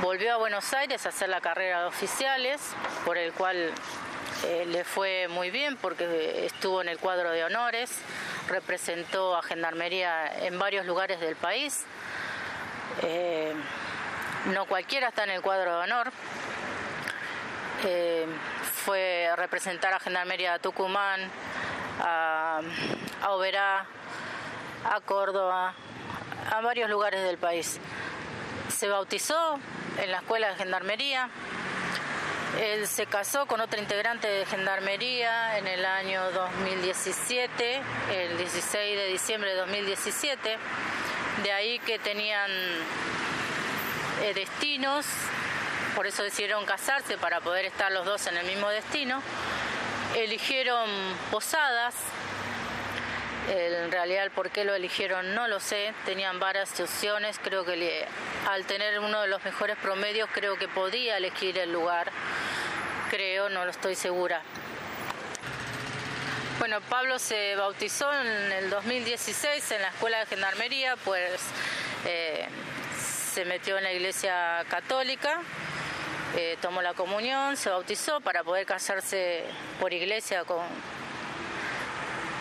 Volvió 0.00 0.34
a 0.34 0.36
Buenos 0.38 0.72
Aires 0.72 1.06
a 1.06 1.10
hacer 1.10 1.28
la 1.28 1.40
carrera 1.40 1.82
de 1.82 1.86
oficiales, 1.86 2.60
por 3.04 3.16
el 3.16 3.32
cual 3.32 3.72
eh, 4.44 4.64
le 4.66 4.82
fue 4.84 5.28
muy 5.28 5.50
bien 5.50 5.76
porque 5.76 6.46
estuvo 6.46 6.82
en 6.82 6.88
el 6.88 6.98
cuadro 6.98 7.30
de 7.30 7.44
honores, 7.44 7.92
representó 8.48 9.36
a 9.36 9.42
Gendarmería 9.42 10.44
en 10.44 10.58
varios 10.58 10.86
lugares 10.86 11.20
del 11.20 11.36
país. 11.36 11.84
Eh, 13.02 13.52
no 14.46 14.66
cualquiera 14.66 15.08
está 15.08 15.24
en 15.24 15.30
el 15.30 15.42
cuadro 15.42 15.76
de 15.76 15.84
honor. 15.84 16.12
Fue 18.84 19.28
a 19.28 19.36
representar 19.36 19.92
a 19.94 20.00
Gendarmería 20.00 20.54
de 20.54 20.58
Tucumán, 20.58 21.20
a, 22.00 22.60
Oberá, 23.28 23.86
a 24.84 25.00
Córdoba, 25.00 25.74
a 26.50 26.60
varios 26.60 26.90
lugares 26.90 27.22
del 27.22 27.38
país. 27.38 27.78
Se 28.68 28.88
bautizó 28.88 29.58
en 29.98 30.10
la 30.10 30.18
escuela 30.18 30.48
de 30.48 30.56
gendarmería. 30.56 31.30
Él 32.60 32.86
se 32.86 33.06
casó 33.06 33.46
con 33.46 33.60
otra 33.60 33.80
integrante 33.80 34.28
de 34.28 34.44
gendarmería 34.44 35.58
en 35.58 35.66
el 35.66 35.84
año 35.84 36.30
2017, 36.32 37.82
el 38.12 38.36
16 38.36 38.96
de 38.98 39.06
diciembre 39.06 39.50
de 39.50 39.56
2017. 39.56 40.58
De 41.42 41.52
ahí 41.52 41.78
que 41.78 41.98
tenían 41.98 42.50
eh, 44.22 44.34
destinos, 44.34 45.06
por 45.94 46.06
eso 46.06 46.22
decidieron 46.22 46.64
casarse 46.64 47.18
para 47.18 47.40
poder 47.40 47.64
estar 47.66 47.92
los 47.92 48.06
dos 48.06 48.26
en 48.26 48.36
el 48.36 48.46
mismo 48.46 48.68
destino. 48.68 49.22
Eligieron 50.16 50.88
Posadas. 51.30 51.94
En 53.50 53.90
realidad 53.90 54.22
el 54.22 54.30
por 54.30 54.50
qué 54.50 54.64
lo 54.64 54.72
eligieron 54.74 55.34
no 55.34 55.48
lo 55.48 55.58
sé, 55.58 55.92
tenían 56.06 56.38
varias 56.38 56.78
opciones, 56.78 57.40
creo 57.42 57.64
que 57.64 58.06
al 58.48 58.64
tener 58.66 59.00
uno 59.00 59.20
de 59.20 59.26
los 59.26 59.44
mejores 59.44 59.76
promedios 59.78 60.30
creo 60.32 60.56
que 60.56 60.68
podía 60.68 61.16
elegir 61.16 61.58
el 61.58 61.72
lugar, 61.72 62.12
creo, 63.10 63.48
no 63.48 63.64
lo 63.64 63.72
estoy 63.72 63.96
segura. 63.96 64.42
Bueno, 66.60 66.80
Pablo 66.82 67.18
se 67.18 67.56
bautizó 67.56 68.12
en 68.12 68.52
el 68.52 68.70
2016 68.70 69.72
en 69.72 69.82
la 69.82 69.88
Escuela 69.88 70.20
de 70.20 70.26
Gendarmería, 70.26 70.94
pues 71.04 71.40
eh, 72.06 72.46
se 73.34 73.44
metió 73.44 73.76
en 73.76 73.82
la 73.82 73.92
Iglesia 73.92 74.64
Católica 74.70 75.40
eh, 76.34 76.56
tomó 76.62 76.80
la 76.80 76.94
comunión, 76.94 77.58
se 77.58 77.68
bautizó 77.68 78.20
para 78.20 78.42
poder 78.42 78.64
casarse 78.64 79.44
por 79.78 79.92
iglesia 79.92 80.44
con, 80.44 80.64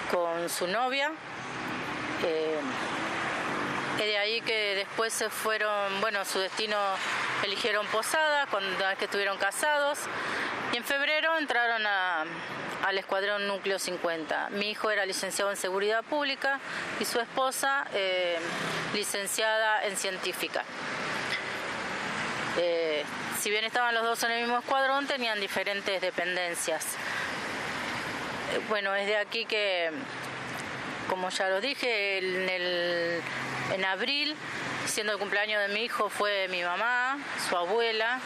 con 0.10 0.50
su 0.50 0.66
novia. 0.68 1.12
Eh, 2.24 2.60
y 3.98 4.06
de 4.06 4.18
ahí 4.18 4.42
que 4.42 4.76
después 4.76 5.12
se 5.12 5.30
fueron, 5.30 6.00
bueno, 6.00 6.24
su 6.24 6.40
destino 6.40 6.78
eligieron 7.44 7.86
Posada 7.88 8.48
cuando 8.48 8.86
que 8.98 9.06
estuvieron 9.06 9.38
casados 9.38 10.00
y 10.72 10.78
en 10.78 10.84
febrero 10.86 11.38
entraron 11.38 11.86
al 11.86 12.98
escuadrón 12.98 13.46
núcleo 13.48 13.78
50. 13.78 14.52
Mi 14.52 14.72
hijo 14.72 14.90
era 14.90 15.06
licenciado 15.06 15.52
en 15.52 15.58
seguridad 15.58 16.02
pública 16.04 16.62
y 17.00 17.06
su 17.06 17.20
esposa 17.20 17.86
eh, 17.94 18.40
licenciada 18.94 19.86
en 19.86 19.98
científica 19.98 20.64
si 23.42 23.50
bien 23.50 23.66
estaban 23.66 23.96
los 23.96 24.04
dos 24.04 24.22
en 24.24 24.32
el 24.34 24.42
mismo 24.42 24.60
escuadrón, 24.60 25.08
tenían 25.08 25.40
diferentes 25.40 26.00
dependencias. 26.00 26.86
Eh, 28.54 28.62
bueno, 28.70 28.94
es 28.94 29.08
de 29.08 29.18
aquí 29.18 29.46
que, 29.46 29.90
como 31.10 31.28
ya 31.30 31.50
lo 31.50 31.60
dije, 31.60 32.20
en, 32.20 33.24
en 33.74 33.86
abril, 33.86 34.36
siendo 34.86 35.14
el 35.14 35.18
cumpleaños 35.18 35.60
de 35.68 35.74
mi 35.74 35.86
hijo, 35.86 36.08
fue 36.10 36.48
mi 36.50 36.62
mamá, 36.62 37.18
su 37.50 37.58
abuela, 37.58 38.20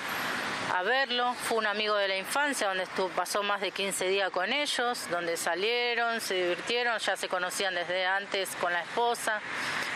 a 0.74 0.84
verlo. 0.84 1.34
Fue 1.34 1.60
un 1.60 1.68
amigo 1.68 1.96
de 1.96 2.10
la 2.10 2.18
infancia 2.18 2.68
donde 2.68 2.84
estuvo, 2.84 3.08
pasó 3.08 3.42
más 3.42 3.62
de 3.62 3.72
15 3.72 4.10
días 4.10 4.30
con 4.32 4.52
ellos, 4.52 5.08
donde 5.10 5.38
salieron, 5.38 6.20
se 6.20 6.34
divirtieron, 6.34 7.00
ya 7.00 7.16
se 7.16 7.30
conocían 7.30 7.74
desde 7.74 8.06
antes 8.06 8.50
con 8.60 8.74
la 8.74 8.82
esposa. 8.82 9.40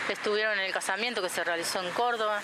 Estuvieron 0.08 0.58
en 0.58 0.64
el 0.64 0.72
casamiento 0.72 1.20
que 1.20 1.28
se 1.28 1.44
realizó 1.44 1.82
en 1.82 1.90
Córdoba. 1.90 2.40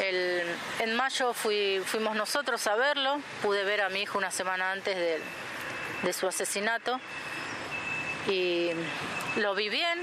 En 0.00 0.94
mayo 0.94 1.32
fuimos 1.34 2.16
nosotros 2.16 2.66
a 2.66 2.76
verlo, 2.76 3.20
pude 3.42 3.64
ver 3.64 3.80
a 3.80 3.88
mi 3.88 4.02
hijo 4.02 4.18
una 4.18 4.30
semana 4.30 4.72
antes 4.72 4.96
de, 4.96 6.12
su 6.12 6.26
asesinato 6.26 7.00
y 8.28 8.70
lo 9.36 9.54
vi 9.54 9.68
bien, 9.68 9.98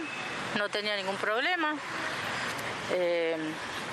no 0.57 0.69
tenía 0.69 0.95
ningún 0.95 1.15
problema. 1.15 1.75
Eh, 2.91 3.37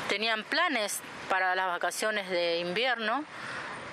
tenían 0.09 0.45
planes 0.45 1.01
para 1.31 1.55
las 1.55 1.67
vacaciones 1.69 2.29
de 2.29 2.59
invierno, 2.59 3.25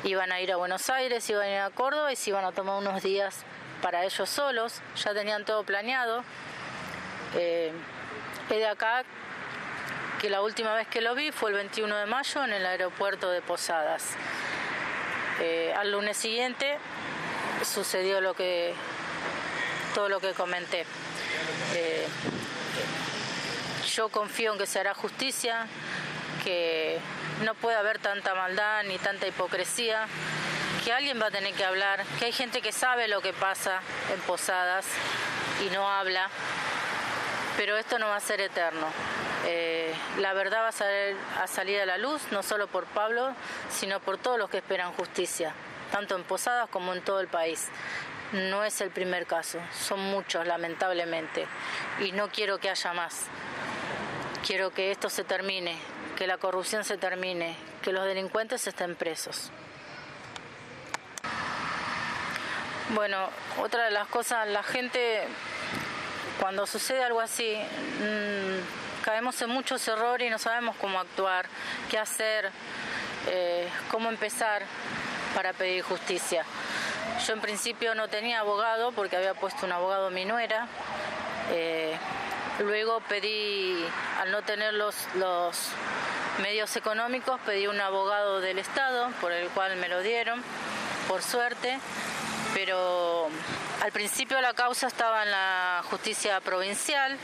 iban 0.03 0.31
a 0.31 0.41
ir 0.41 0.51
a 0.51 0.55
Buenos 0.55 0.89
Aires, 0.89 1.29
iban 1.29 1.43
a 1.43 1.49
ir 1.49 1.59
a 1.59 1.69
Córdoba 1.69 2.11
y 2.11 2.15
se 2.15 2.31
iban 2.31 2.43
a 2.43 2.51
tomar 2.51 2.77
unos 2.77 3.03
días 3.03 3.43
para 3.81 4.03
ellos 4.03 4.29
solos, 4.29 4.81
ya 4.95 5.13
tenían 5.13 5.45
todo 5.45 5.63
planeado. 5.63 6.23
Eh, 7.35 7.71
de 8.49 8.67
acá 8.67 9.05
que 10.19 10.29
la 10.29 10.41
última 10.41 10.73
vez 10.73 10.87
que 10.87 10.99
lo 10.99 11.15
vi 11.15 11.31
fue 11.31 11.51
el 11.51 11.55
21 11.55 11.95
de 11.95 12.05
mayo 12.05 12.43
en 12.43 12.51
el 12.51 12.65
aeropuerto 12.65 13.31
de 13.31 13.41
Posadas. 13.41 14.15
Eh, 15.39 15.73
al 15.77 15.91
lunes 15.93 16.17
siguiente 16.17 16.77
sucedió 17.63 18.19
lo 18.19 18.33
que 18.33 18.73
todo 19.95 20.09
lo 20.09 20.19
que 20.19 20.33
comenté. 20.33 20.85
Eh, 21.73 22.05
yo 23.93 24.09
confío 24.09 24.51
en 24.51 24.59
que 24.59 24.65
se 24.65 24.79
hará 24.79 24.93
justicia, 24.93 25.67
que 26.43 26.99
no 27.45 27.55
puede 27.55 27.77
haber 27.77 27.99
tanta 27.99 28.35
maldad 28.35 28.83
ni 28.83 28.97
tanta 28.97 29.25
hipocresía, 29.25 30.05
que 30.83 30.91
alguien 30.91 31.21
va 31.21 31.27
a 31.27 31.31
tener 31.31 31.53
que 31.53 31.63
hablar, 31.63 32.03
que 32.19 32.25
hay 32.25 32.33
gente 32.33 32.61
que 32.61 32.73
sabe 32.73 33.07
lo 33.07 33.21
que 33.21 33.31
pasa 33.31 33.79
en 34.13 34.19
Posadas 34.21 34.85
y 35.65 35.69
no 35.73 35.89
habla, 35.89 36.29
pero 37.55 37.77
esto 37.77 37.97
no 37.99 38.07
va 38.07 38.17
a 38.17 38.21
ser 38.21 38.41
eterno. 38.41 38.87
Eh, 39.45 39.78
la 40.19 40.33
verdad 40.33 40.63
va 40.63 40.69
a, 40.69 41.43
a 41.43 41.47
salir 41.47 41.79
a 41.79 41.85
la 41.85 41.97
luz, 41.97 42.21
no 42.31 42.43
solo 42.43 42.67
por 42.67 42.85
Pablo, 42.85 43.33
sino 43.69 43.99
por 43.99 44.17
todos 44.17 44.37
los 44.37 44.49
que 44.49 44.57
esperan 44.57 44.93
justicia, 44.93 45.53
tanto 45.91 46.15
en 46.15 46.23
Posadas 46.23 46.69
como 46.69 46.93
en 46.93 47.01
todo 47.01 47.19
el 47.19 47.27
país. 47.27 47.69
No 48.31 48.63
es 48.63 48.79
el 48.81 48.91
primer 48.91 49.25
caso, 49.25 49.59
son 49.73 49.99
muchos 49.99 50.45
lamentablemente, 50.45 51.47
y 51.99 52.11
no 52.11 52.29
quiero 52.29 52.59
que 52.59 52.69
haya 52.69 52.93
más. 52.93 53.25
Quiero 54.45 54.71
que 54.71 54.91
esto 54.91 55.09
se 55.09 55.23
termine, 55.23 55.77
que 56.15 56.27
la 56.27 56.37
corrupción 56.37 56.83
se 56.83 56.97
termine, 56.97 57.55
que 57.81 57.91
los 57.91 58.05
delincuentes 58.05 58.65
estén 58.67 58.95
presos. 58.95 59.51
Bueno, 62.89 63.29
otra 63.61 63.85
de 63.85 63.91
las 63.91 64.07
cosas, 64.07 64.47
la 64.47 64.63
gente, 64.63 65.23
cuando 66.39 66.65
sucede 66.65 67.03
algo 67.03 67.21
así, 67.21 67.55
mm, 67.55 68.88
caemos 69.09 69.41
en 69.41 69.49
muchos 69.49 69.87
errores 69.87 70.27
y 70.27 70.29
no 70.29 70.37
sabemos 70.37 70.75
cómo 70.75 70.99
actuar, 70.99 71.47
qué 71.89 71.97
hacer, 71.97 72.51
eh, 73.27 73.67
cómo 73.89 74.07
empezar 74.07 74.61
para 75.33 75.51
pedir 75.51 75.81
justicia. 75.81 76.45
Yo 77.25 77.33
en 77.33 77.41
principio 77.41 77.95
no 77.95 78.07
tenía 78.07 78.41
abogado 78.41 78.91
porque 78.91 79.17
había 79.17 79.33
puesto 79.33 79.65
un 79.65 79.71
abogado 79.71 80.11
mi 80.11 80.25
nuera. 80.25 80.67
Eh, 81.51 81.97
luego 82.59 82.99
pedí, 83.09 83.83
al 84.21 84.31
no 84.31 84.43
tener 84.43 84.75
los, 84.75 84.95
los 85.15 85.57
medios 86.43 86.75
económicos, 86.75 87.41
pedí 87.47 87.65
un 87.65 87.81
abogado 87.81 88.41
del 88.41 88.59
Estado, 88.59 89.09
por 89.21 89.31
el 89.31 89.49
cual 89.49 89.75
me 89.77 89.89
lo 89.89 90.03
dieron, 90.03 90.43
por 91.07 91.23
suerte, 91.23 91.79
pero 92.53 93.27
al 93.81 93.91
principio 93.91 94.39
la 94.39 94.53
causa 94.53 94.85
estaba 94.85 95.23
en 95.23 95.31
la 95.31 95.81
justicia 95.89 96.39
provincial, 96.41 97.17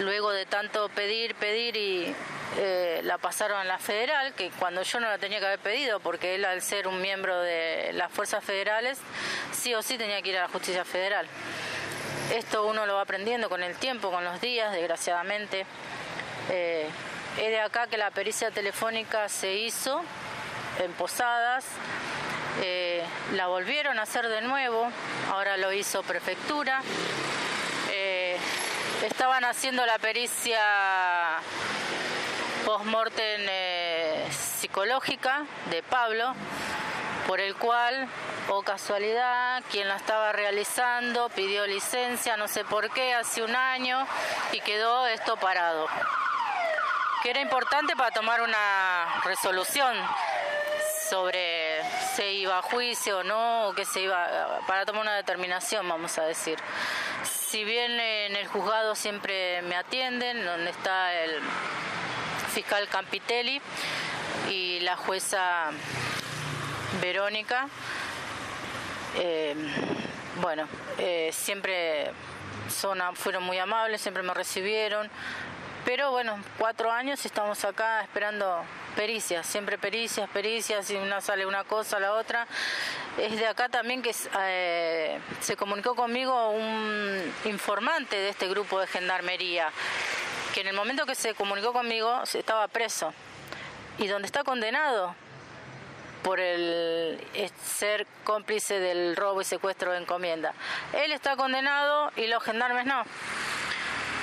luego 0.00 0.30
de 0.30 0.46
tanto 0.46 0.88
pedir, 0.90 1.34
pedir 1.34 1.76
y 1.76 2.14
eh, 2.58 3.00
la 3.04 3.18
pasaron 3.18 3.58
a 3.58 3.64
la 3.64 3.78
federal, 3.78 4.32
que 4.34 4.50
cuando 4.58 4.82
yo 4.82 5.00
no 5.00 5.08
la 5.08 5.18
tenía 5.18 5.40
que 5.40 5.46
haber 5.46 5.58
pedido, 5.58 6.00
porque 6.00 6.34
él 6.34 6.44
al 6.44 6.62
ser 6.62 6.88
un 6.88 7.00
miembro 7.00 7.40
de 7.40 7.90
las 7.92 8.10
fuerzas 8.10 8.42
federales, 8.44 8.98
sí 9.52 9.74
o 9.74 9.82
sí 9.82 9.98
tenía 9.98 10.22
que 10.22 10.30
ir 10.30 10.38
a 10.38 10.42
la 10.42 10.48
justicia 10.48 10.84
federal. 10.84 11.26
Esto 12.34 12.66
uno 12.66 12.86
lo 12.86 12.94
va 12.94 13.02
aprendiendo 13.02 13.48
con 13.48 13.62
el 13.62 13.76
tiempo, 13.76 14.10
con 14.10 14.24
los 14.24 14.40
días, 14.40 14.72
desgraciadamente. 14.72 15.66
Eh, 16.50 16.88
es 17.38 17.48
de 17.48 17.60
acá 17.60 17.86
que 17.86 17.98
la 17.98 18.10
pericia 18.10 18.50
telefónica 18.50 19.28
se 19.28 19.52
hizo 19.54 20.02
en 20.78 20.92
Posadas, 20.92 21.66
eh, 22.62 23.02
la 23.34 23.48
volvieron 23.48 23.98
a 23.98 24.02
hacer 24.02 24.28
de 24.28 24.40
nuevo, 24.40 24.88
ahora 25.30 25.56
lo 25.56 25.72
hizo 25.72 26.02
prefectura. 26.02 26.80
Estaban 29.02 29.44
haciendo 29.44 29.84
la 29.86 29.98
pericia 29.98 30.60
post-mortem 32.64 33.46
eh, 33.48 34.26
psicológica 34.30 35.44
de 35.70 35.82
Pablo, 35.82 36.34
por 37.26 37.40
el 37.40 37.54
cual, 37.56 38.08
o 38.48 38.62
casualidad, 38.62 39.62
quien 39.70 39.88
la 39.88 39.96
estaba 39.96 40.32
realizando 40.32 41.28
pidió 41.28 41.66
licencia, 41.66 42.36
no 42.36 42.48
sé 42.48 42.64
por 42.64 42.90
qué, 42.90 43.14
hace 43.14 43.42
un 43.42 43.54
año, 43.54 44.06
y 44.52 44.60
quedó 44.60 45.06
esto 45.06 45.36
parado 45.36 45.86
que 47.22 47.30
era 47.30 47.40
importante 47.40 47.96
para 47.96 48.12
tomar 48.12 48.40
una 48.40 49.20
resolución 49.24 49.96
sobre 51.10 51.82
si 52.14 52.22
iba 52.22 52.58
a 52.58 52.62
juicio 52.62 53.18
o 53.18 53.24
no, 53.24 53.68
o 53.68 53.74
que 53.74 53.84
se 53.84 54.00
iba 54.00 54.60
para 54.66 54.84
tomar 54.84 55.02
una 55.02 55.16
determinación, 55.16 55.88
vamos 55.88 56.18
a 56.18 56.22
decir. 56.22 56.58
Si 57.56 57.64
bien 57.64 57.98
en 57.98 58.36
el 58.36 58.46
juzgado 58.48 58.94
siempre 58.94 59.62
me 59.62 59.76
atienden, 59.76 60.44
donde 60.44 60.68
está 60.68 61.14
el 61.24 61.40
fiscal 62.52 62.86
Campitelli 62.86 63.62
y 64.50 64.80
la 64.80 64.94
jueza 64.98 65.70
Verónica, 67.00 67.66
eh, 69.16 69.56
bueno, 70.42 70.68
eh, 70.98 71.30
siempre 71.32 72.10
son, 72.68 73.00
fueron 73.16 73.42
muy 73.44 73.56
amables, 73.56 74.02
siempre 74.02 74.22
me 74.22 74.34
recibieron, 74.34 75.08
pero 75.86 76.10
bueno, 76.10 76.36
cuatro 76.58 76.90
años 76.90 77.24
estamos 77.24 77.64
acá 77.64 78.00
esperando 78.00 78.64
pericias, 78.96 79.46
siempre 79.46 79.78
pericias, 79.78 80.28
pericias, 80.28 80.90
y 80.90 80.96
una 80.96 81.20
sale 81.20 81.46
una 81.46 81.62
cosa, 81.62 82.00
la 82.00 82.14
otra. 82.14 82.48
Es 83.16 83.38
de 83.38 83.46
acá 83.46 83.68
también 83.68 84.02
que 84.02 84.12
eh, 84.40 85.20
se 85.38 85.56
comunicó 85.56 85.94
conmigo 85.94 86.50
un 86.50 87.32
informante 87.44 88.16
de 88.16 88.30
este 88.30 88.48
grupo 88.48 88.80
de 88.80 88.88
gendarmería, 88.88 89.70
que 90.52 90.62
en 90.62 90.66
el 90.66 90.74
momento 90.74 91.06
que 91.06 91.14
se 91.14 91.34
comunicó 91.34 91.72
conmigo 91.72 92.20
estaba 92.34 92.66
preso 92.66 93.14
y 93.96 94.08
donde 94.08 94.26
está 94.26 94.42
condenado 94.42 95.14
por 96.24 96.40
el 96.40 97.24
ser 97.64 98.08
cómplice 98.24 98.80
del 98.80 99.14
robo 99.14 99.40
y 99.40 99.44
secuestro 99.44 99.92
de 99.92 99.98
encomienda. 99.98 100.52
Él 100.94 101.12
está 101.12 101.36
condenado 101.36 102.10
y 102.16 102.26
los 102.26 102.42
gendarmes 102.42 102.86
no. 102.86 103.04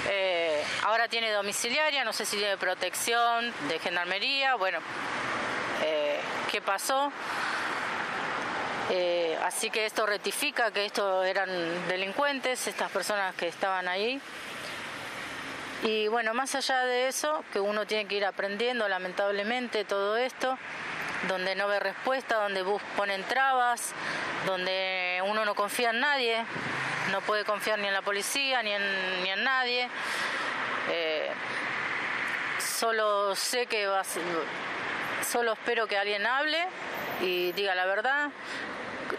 Eh, 0.10 0.53
ahora 0.84 1.08
tiene 1.08 1.32
domiciliaria, 1.32 2.04
no 2.04 2.13
sé 2.13 2.26
si 2.26 2.38
tiene 2.38 2.58
protección 2.58 3.52
de 3.67 3.80
gendarmería. 3.80 4.56
Bueno, 4.56 4.80
eh, 5.84 6.19
¿qué 6.52 6.62
pasó? 6.62 7.12
Eh, 8.89 9.38
así 9.43 9.69
que 9.69 9.86
esto 9.86 10.06
rectifica 10.06 10.72
que 10.72 10.86
estos 10.86 11.26
eran 11.26 11.50
delincuentes, 11.88 12.67
estas 12.67 12.91
personas 12.91 13.34
que 13.36 13.48
estaban 13.48 13.88
ahí. 13.88 14.19
Y 15.84 16.08
bueno, 16.08 16.34
más 16.34 16.56
allá 16.56 16.86
de 16.86 17.08
eso, 17.08 17.43
que 17.52 17.60
uno 17.60 17.86
tiene 17.86 18.06
que 18.08 18.15
ir 18.15 18.26
aprendiendo 18.26 18.88
lamentablemente 18.88 19.84
todo 19.84 20.17
esto, 20.17 20.58
donde 21.28 21.56
no 21.56 21.67
ve 21.67 21.80
respuesta, 21.80 22.36
donde 22.36 22.63
ponen 22.96 23.24
trabas, 23.24 23.93
donde 24.46 25.22
uno 25.26 25.46
no 25.46 25.56
confía 25.56 25.89
en 25.89 26.00
nadie, 26.00 26.46
no 27.12 27.22
puede 27.22 27.43
confiar 27.43 27.80
ni 27.80 27.88
en 27.88 27.93
la 27.93 28.02
policía 28.02 28.63
ni 28.63 28.72
en, 28.72 29.24
ni 29.24 29.30
en 29.30 29.43
nadie. 29.43 29.89
Solo 32.84 33.34
sé 33.34 33.65
que 33.65 33.88
va 33.88 34.04
solo 34.04 35.54
espero 35.54 35.88
que 35.88 35.98
alguien 35.98 36.26
hable 36.26 36.58
y 37.22 37.54
diga 37.54 37.74
la 37.76 37.86
verdad, 37.86 38.30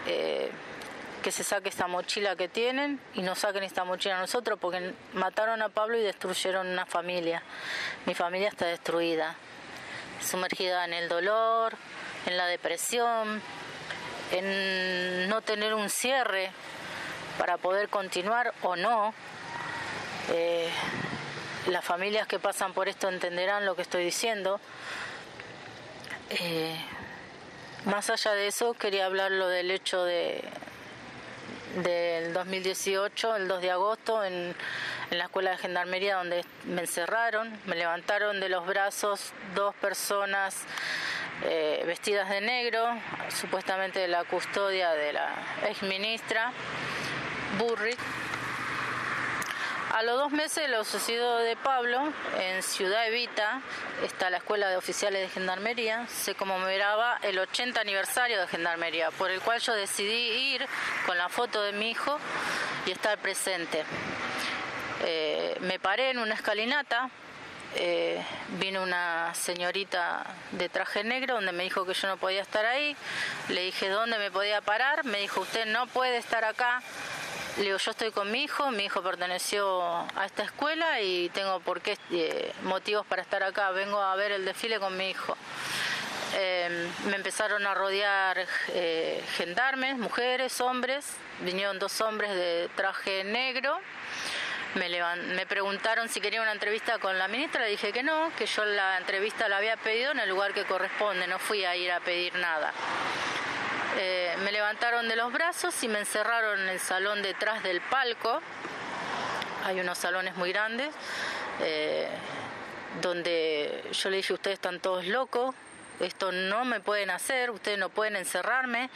eh, 0.05 0.51
que 1.23 1.31
se 1.31 1.43
saque 1.43 1.69
esta 1.69 1.87
mochila 1.87 2.35
que 2.35 2.47
tienen 2.47 2.99
y 3.15 3.23
nos 3.23 3.39
saquen 3.39 3.63
esta 3.63 3.83
mochila 3.83 4.17
a 4.17 4.21
nosotros 4.21 4.59
porque 4.61 4.93
mataron 5.13 5.63
a 5.63 5.69
Pablo 5.69 5.97
y 5.97 6.03
destruyeron 6.03 6.67
una 6.67 6.85
familia. 6.85 7.41
Mi 8.05 8.13
familia 8.13 8.49
está 8.49 8.67
destruida, 8.67 9.35
sumergida 10.21 10.85
en 10.85 10.93
el 10.93 11.09
dolor, 11.09 11.75
en 12.27 12.37
la 12.37 12.45
depresión, 12.45 13.41
en 14.31 15.27
no 15.27 15.41
tener 15.41 15.73
un 15.73 15.89
cierre 15.89 16.51
para 17.39 17.57
poder 17.57 17.89
continuar 17.89 18.53
o 18.61 18.75
no. 18.75 19.11
Eh, 20.29 20.69
las 21.67 21.83
familias 21.83 22.27
que 22.27 22.39
pasan 22.39 22.73
por 22.73 22.87
esto 22.87 23.09
entenderán 23.09 23.65
lo 23.65 23.75
que 23.75 23.81
estoy 23.81 24.03
diciendo. 24.03 24.59
Eh, 26.29 26.75
Más 27.85 28.09
allá 28.09 28.33
de 28.33 28.47
eso, 28.47 28.73
quería 28.73 29.05
hablar 29.05 29.31
lo 29.31 29.47
del 29.47 29.69
hecho 29.69 30.03
de, 30.03 30.43
del 31.83 32.33
2018, 32.33 33.35
el 33.35 33.47
2 33.47 33.61
de 33.61 33.71
agosto, 33.71 34.23
en, 34.23 34.55
la 35.11 35.25
escuela 35.25 35.51
de 35.51 35.57
gendarmería 35.57 36.15
donde 36.15 36.43
me 36.63 36.81
encerraron, 36.81 37.55
me 37.67 37.75
levantaron 37.75 38.39
de 38.39 38.49
los 38.49 38.65
brazos 38.65 39.33
dos 39.53 39.75
personas 39.75 40.63
eh, 41.43 41.83
vestidas 41.85 42.27
de 42.27 42.41
negro, 42.41 42.83
supuestamente 43.29 43.99
de 43.99 44.07
la 44.07 44.23
custodia 44.23 44.93
de 44.93 45.13
la 45.13 45.29
ex 45.69 45.83
ministra 45.83 46.51
Burri. 47.59 47.95
A 49.95 50.03
los 50.03 50.19
dos 50.19 50.31
meses 50.33 50.69
lo 50.69 50.83
sucedido 50.83 51.37
de 51.37 51.55
Pablo, 51.55 52.11
en 52.37 52.61
Ciudad 52.63 53.07
Evita, 53.07 53.61
está 54.03 54.29
la 54.29 54.39
Escuela 54.39 54.67
de 54.67 54.75
Oficiales 54.75 55.21
de 55.21 55.29
Gendarmería, 55.29 56.05
se 56.07 56.35
conmemoraba 56.35 57.17
el 57.21 57.39
80 57.39 57.79
aniversario 57.79 58.41
de 58.41 58.45
Gendarmería, 58.47 59.09
por 59.11 59.31
el 59.31 59.39
cual 59.39 59.61
yo 59.61 59.73
decidí 59.73 60.53
ir 60.53 60.67
con 61.05 61.17
la 61.17 61.29
foto 61.29 61.61
de 61.61 61.71
mi 61.71 61.91
hijo 61.91 62.19
y 62.85 62.91
estar 62.91 63.17
presente. 63.19 63.85
Eh, 65.05 65.55
me 65.61 65.79
paré 65.79 66.09
en 66.09 66.19
una 66.19 66.33
escalinata, 66.33 67.09
eh, 67.75 68.21
vino 68.59 68.83
una 68.83 69.33
señorita 69.33 70.25
de 70.51 70.67
traje 70.67 71.05
negro 71.05 71.35
donde 71.35 71.53
me 71.53 71.63
dijo 71.63 71.85
que 71.85 71.93
yo 71.93 72.09
no 72.09 72.17
podía 72.17 72.41
estar 72.41 72.65
ahí, 72.65 72.97
le 73.47 73.61
dije 73.61 73.87
dónde 73.87 74.17
me 74.17 74.29
podía 74.29 74.59
parar, 74.59 75.05
me 75.05 75.19
dijo 75.19 75.39
usted 75.39 75.65
no 75.67 75.87
puede 75.87 76.17
estar 76.17 76.43
acá, 76.43 76.81
le 77.57 77.63
digo, 77.63 77.77
yo 77.77 77.91
estoy 77.91 78.11
con 78.11 78.29
mi 78.31 78.43
hijo, 78.43 78.69
mi 78.71 78.85
hijo 78.85 79.01
perteneció 79.01 79.81
a 79.81 80.25
esta 80.25 80.43
escuela 80.43 80.99
y 81.01 81.29
tengo 81.29 81.61
por 81.61 81.79
qué 81.79 81.97
eh, 82.11 82.51
motivos 82.63 83.05
para 83.05 83.21
estar 83.21 83.43
acá. 83.43 83.71
Vengo 83.71 84.01
a 84.01 84.15
ver 84.15 84.33
el 84.33 84.43
desfile 84.43 84.77
con 84.79 84.97
mi 84.97 85.11
hijo. 85.11 85.37
Eh, 86.33 86.89
me 87.05 87.15
empezaron 87.15 87.65
a 87.65 87.73
rodear 87.73 88.45
eh, 88.73 89.23
gendarmes, 89.37 89.97
mujeres, 89.97 90.59
hombres. 90.59 91.05
Vinieron 91.41 91.79
dos 91.79 92.01
hombres 92.01 92.31
de 92.35 92.69
traje 92.75 93.23
negro. 93.23 93.79
Me, 94.73 94.89
me 95.33 95.45
preguntaron 95.45 96.09
si 96.09 96.19
quería 96.19 96.41
una 96.41 96.51
entrevista 96.51 96.97
con 96.97 97.17
la 97.17 97.29
ministra, 97.29 97.61
le 97.61 97.69
dije 97.69 97.93
que 97.93 98.03
no, 98.03 98.29
que 98.37 98.45
yo 98.45 98.65
la 98.65 98.97
entrevista 98.97 99.47
la 99.47 99.57
había 99.57 99.77
pedido 99.77 100.11
en 100.11 100.19
el 100.19 100.27
lugar 100.27 100.53
que 100.53 100.65
corresponde, 100.65 101.27
no 101.27 101.39
fui 101.39 101.63
a 101.63 101.77
ir 101.77 101.93
a 101.93 102.01
pedir 102.01 102.35
nada. 102.35 102.73
Eh, 103.97 104.35
me 104.43 104.51
levantaron 104.51 105.07
de 105.07 105.15
los 105.15 105.31
brazos 105.31 105.81
y 105.83 105.87
me 105.87 105.99
encerraron 105.99 106.59
en 106.59 106.69
el 106.69 106.79
salón 106.79 107.21
detrás 107.21 107.63
del 107.63 107.79
palco. 107.79 108.41
Hay 109.63 109.79
unos 109.79 109.97
salones 109.97 110.35
muy 110.35 110.51
grandes 110.51 110.93
eh, 111.61 112.09
donde 113.01 113.83
yo 113.93 114.09
le 114.09 114.17
dije, 114.17 114.33
ustedes 114.33 114.55
están 114.55 114.81
todos 114.81 115.05
locos, 115.05 115.55
esto 116.01 116.33
no 116.33 116.65
me 116.65 116.81
pueden 116.81 117.09
hacer, 117.09 117.51
ustedes 117.51 117.77
no 117.77 117.87
pueden 117.89 118.17
encerrarme. 118.17 118.89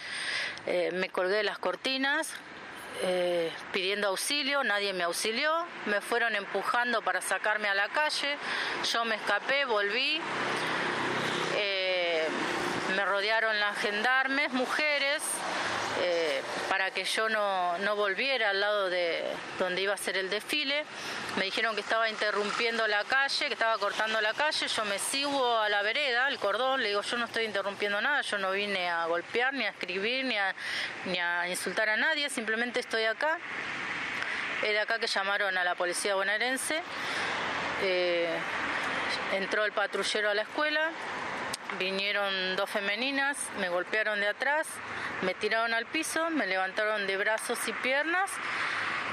Eh, 0.68 0.92
me 0.92 1.10
colgué 1.10 1.38
de 1.38 1.44
las 1.44 1.60
cortinas 1.60 2.34
pidiendo 3.72 4.10
auxilio, 4.10 4.62
nadie 4.66 4.92
me 4.92 5.04
auxilió, 5.04 5.66
me 5.86 6.02
fueron 6.02 6.36
empujando 6.36 7.02
para 7.02 7.22
sacarme 7.22 7.70
a 7.70 7.74
la 7.74 7.88
calle, 7.88 8.36
yo 8.92 9.06
me 9.06 9.16
escapé, 9.16 9.64
volví 9.64 10.20
me 12.96 13.06
rodearon 13.06 13.60
las 13.60 13.78
gendarmes, 13.78 14.52
mujeres, 14.52 15.22
eh, 16.02 16.42
para 16.70 16.92
que 16.92 17.04
yo 17.04 17.28
no, 17.30 17.78
no, 17.80 17.96
volviera 17.96 18.52
al 18.52 18.60
lado 18.60 18.90
de 18.90 19.24
donde 19.58 19.82
iba 19.82 19.94
a 19.94 19.98
ser 19.98 20.18
el 20.18 20.30
desfile. 20.30 20.86
Me 21.38 21.46
dijeron 21.46 21.76
que 21.76 21.82
estaba 21.82 22.10
interrumpiendo 22.10 22.88
la 22.88 23.04
calle, 23.04 23.48
que 23.48 23.54
estaba 23.54 23.78
cortando 23.78 24.22
la 24.22 24.34
calle. 24.34 24.68
Yo 24.68 24.86
me 24.86 24.98
sigo 24.98 25.58
a 25.58 25.68
la 25.68 25.82
vereda, 25.82 26.28
el 26.30 26.40
cordón, 26.40 26.82
le 26.82 26.90
digo, 26.90 27.02
yo 27.02 27.18
no 27.18 27.26
estoy 27.26 27.46
interrumpiendo 27.46 28.02
nada, 28.02 28.22
yo 28.22 28.38
no 28.38 28.52
vine 28.52 28.90
a 28.90 29.06
golpear, 29.06 29.54
ni 29.54 29.66
a 29.66 29.70
escribir, 29.70 30.26
ni 30.26 30.38
a, 30.38 30.56
ni 31.06 31.20
a 31.20 31.48
insultar 31.50 31.90
a 31.90 31.98
nadie, 31.98 32.30
simplemente 32.30 32.80
estoy 32.80 33.06
acá. 33.06 33.38
De 34.62 34.80
acá 34.80 35.00
que 35.00 35.08
llamaron 35.08 35.58
a 35.58 35.64
la 35.64 35.76
policía 35.76 36.16
bonaerense. 36.16 36.82
Eh, 37.82 38.28
entró 39.34 39.64
el 39.66 39.72
patrullero 39.72 40.30
a 40.30 40.34
la 40.34 40.42
escuela, 40.42 40.92
Vinieron 41.78 42.56
dos 42.56 42.70
femeninas, 42.70 43.38
me 43.60 43.70
golpearon 43.70 44.20
de 44.20 44.28
atrás, 44.28 44.68
me 45.22 45.36
tiraron 45.36 45.74
al 45.74 45.86
piso, 45.86 46.30
me 46.32 46.48
levantaron 46.48 47.06
de 47.06 47.16
brazos 47.16 47.60
y 47.68 47.74
piernas, 47.74 48.32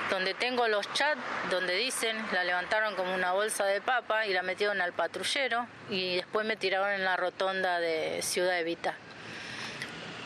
donde 0.09 0.33
tengo 0.33 0.67
los 0.67 0.91
chats 0.95 1.21
donde 1.51 1.77
dicen, 1.77 2.17
la 2.33 2.45
levantaron 2.45 2.95
como 2.97 3.15
una 3.15 3.33
bolsa 3.33 3.67
de 3.67 3.83
papa 3.83 4.27
y 4.27 4.33
la 4.33 4.43
metieron 4.43 4.81
al 4.81 4.95
patrullero 4.95 5.67
y 5.91 6.17
después 6.17 6.47
me 6.47 6.57
tiraron 6.57 6.93
en 6.93 7.05
la 7.05 7.17
rotonda 7.17 7.79
de 7.79 8.23
Ciudad 8.23 8.59
Evita. 8.59 8.95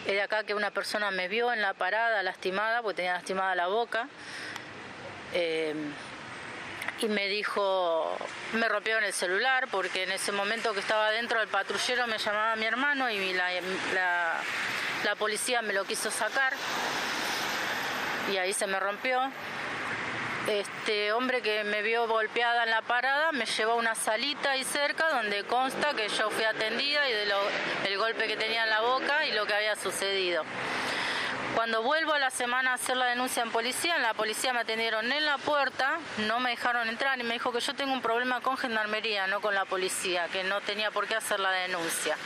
Es 0.07 0.12
de 0.12 0.23
acá 0.23 0.45
que 0.45 0.55
una 0.55 0.71
persona 0.71 1.11
me 1.11 1.29
vio 1.29 1.53
en 1.53 1.61
la 1.61 1.75
parada 1.75 2.23
lastimada, 2.23 2.81
porque 2.81 2.97
tenía 2.97 3.14
lastimada 3.14 3.55
la 3.55 3.66
boca. 3.66 4.09
Eh, 5.35 5.75
y 7.03 7.09
me 7.09 7.29
dijo, 7.29 8.17
me 8.53 8.69
rompieron 8.69 9.05
el 9.05 9.13
celular 9.13 9.69
porque 9.71 10.03
en 10.03 10.13
ese 10.13 10.33
momento 10.33 10.75
que 10.75 10.81
estaba 10.81 11.11
dentro 11.11 11.39
del 11.39 11.49
patrullero 11.49 12.07
me 12.07 12.19
llamaba 12.19 12.57
mi 12.57 12.67
hermano 12.67 13.11
y 13.11 13.33
la, 13.33 13.51
la, 15.05 15.15
policía 15.17 15.63
me 15.63 15.73
lo 15.73 15.85
quiso 15.85 16.11
sacar 16.11 16.53
y 18.33 18.37
ahí 18.37 18.53
se 18.53 18.67
me 18.67 18.79
rompió. 18.79 19.21
Este 20.49 21.13
hombre 21.13 21.43
que 21.43 21.65
me 21.65 21.83
vio 21.83 22.09
golpeada 22.09 22.65
en 22.65 22.71
la 22.71 22.83
parada 22.83 23.33
me 23.33 23.47
llevó 23.47 23.73
a 23.73 23.77
una 23.77 23.95
salita 23.95 24.53
ahí 24.53 24.65
cerca 24.65 25.09
donde 25.11 25.45
consta 25.45 25.95
que 25.95 26.09
yo 26.09 26.31
fui 26.31 26.45
atendida 26.45 27.09
y 27.09 27.13
del 27.13 27.99
golpe 27.99 28.27
que 28.27 28.37
tenía 28.37 28.65
en 28.65 28.71
la 28.71 28.81
boca 28.81 29.27
y 29.27 29.33
lo 29.33 29.47
que 29.47 29.55
había 29.55 29.77
sucedido. 29.77 30.45
Cuando 31.55 31.83
vuelvo 31.83 32.13
a 32.13 32.19
la 32.19 32.31
semana 32.31 32.71
a 32.71 32.75
hacer 32.75 32.97
la 32.97 33.07
denuncia 33.07 33.43
en 33.43 33.51
policía, 33.51 33.97
en 33.97 34.03
la 34.03 34.15
policía 34.15 34.53
me 34.53 34.61
atendieron 34.61 35.11
en 35.11 35.25
la 35.25 35.37
puerta, 35.37 35.99
no 36.27 36.39
me 36.39 36.51
dejaron 36.51 36.89
entrar 36.89 37.19
y 37.19 37.23
me 37.25 37.35
dijo 37.35 37.53
que 37.53 37.61
yo 37.61 37.75
tengo 37.75 37.93
un 37.93 38.01
problema 38.01 38.41
con 38.41 38.57
gendarmería, 38.57 39.27
no 39.27 39.41
con 39.41 39.55
la 39.55 39.65
policía, 39.65 40.29
que 40.29 40.45
no 40.45 40.61
tenía 40.61 40.91
por 40.91 41.07
qué 41.07 41.17
hacer 41.17 41.41
la 41.41 41.51
denuncia. 41.51 42.17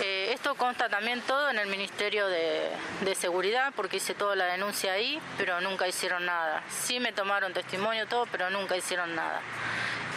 Eh, 0.00 0.30
esto 0.32 0.54
consta 0.54 0.88
también 0.88 1.20
todo 1.22 1.50
en 1.50 1.58
el 1.58 1.66
Ministerio 1.66 2.28
de, 2.28 2.70
de, 3.00 3.14
Seguridad, 3.16 3.72
porque 3.74 3.96
hice 3.96 4.14
toda 4.14 4.36
la 4.36 4.44
denuncia 4.44 4.92
ahí, 4.92 5.20
pero 5.36 5.60
nunca 5.60 5.88
hicieron 5.88 6.24
nada. 6.24 6.62
Sí 6.70 7.00
me 7.00 7.12
tomaron 7.12 7.52
testimonio 7.52 8.06
todo, 8.06 8.26
pero 8.26 8.48
nunca 8.48 8.76
hicieron 8.76 9.16
nada. 9.16 9.40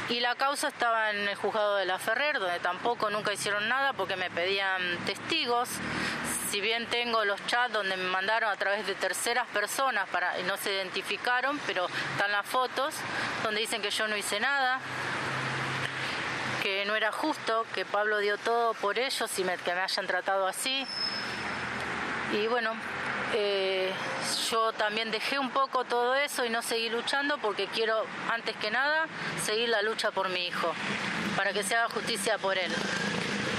Y 0.07 0.19
la 0.19 0.35
causa 0.35 0.67
estaba 0.67 1.09
en 1.09 1.27
el 1.27 1.35
juzgado 1.35 1.77
de 1.77 1.85
la 1.85 1.97
Ferrer, 1.97 2.37
donde 2.37 2.59
tampoco 2.59 3.09
nunca 3.09 3.33
hicieron 3.33 3.67
nada 3.67 3.93
porque 3.93 4.15
me 4.17 4.29
pedían 4.29 4.97
testigos 5.05 5.69
si 6.51 6.59
bien 6.59 6.85
tengo 6.87 7.23
los 7.23 7.39
chats 7.47 7.71
donde 7.71 7.95
me 7.95 8.03
mandaron 8.09 8.51
a 8.51 8.57
través 8.57 8.85
de 8.85 8.93
terceras 8.93 9.47
personas 9.47 10.09
para 10.09 10.37
y 10.37 10.43
no 10.43 10.57
se 10.57 10.73
identificaron, 10.73 11.57
pero 11.65 11.87
están 12.11 12.29
las 12.33 12.45
fotos 12.45 12.93
donde 13.41 13.61
dicen 13.61 13.81
que 13.81 13.89
yo 13.89 14.05
no 14.09 14.17
hice 14.17 14.37
nada, 14.41 14.81
que 16.61 16.83
no 16.83 16.97
era 16.97 17.13
justo, 17.13 17.65
que 17.73 17.85
Pablo 17.85 18.17
dio 18.17 18.37
todo 18.37 18.73
por 18.73 18.99
ellos 18.99 19.31
y 19.39 19.43
que 19.43 19.73
me 19.73 19.79
hayan 19.79 20.07
tratado 20.07 20.45
así. 20.45 20.85
Y 22.33 22.47
bueno, 22.47 22.73
eh, 23.33 23.93
yo 24.49 24.73
también 24.73 25.09
dejé 25.09 25.39
un 25.39 25.51
poco 25.51 25.85
todo 25.85 26.15
eso 26.15 26.43
y 26.43 26.49
no 26.49 26.61
seguí 26.61 26.89
luchando 26.89 27.37
porque 27.37 27.67
quiero, 27.67 28.05
antes 28.29 28.57
que 28.57 28.71
nada, 28.71 29.07
seguir 29.41 29.69
la 29.69 29.81
lucha 29.81 30.11
por 30.11 30.27
mi 30.27 30.47
hijo, 30.47 30.73
para 31.37 31.53
que 31.53 31.63
se 31.63 31.77
haga 31.77 31.87
justicia 31.87 32.37
por 32.37 32.57
él. 32.57 32.73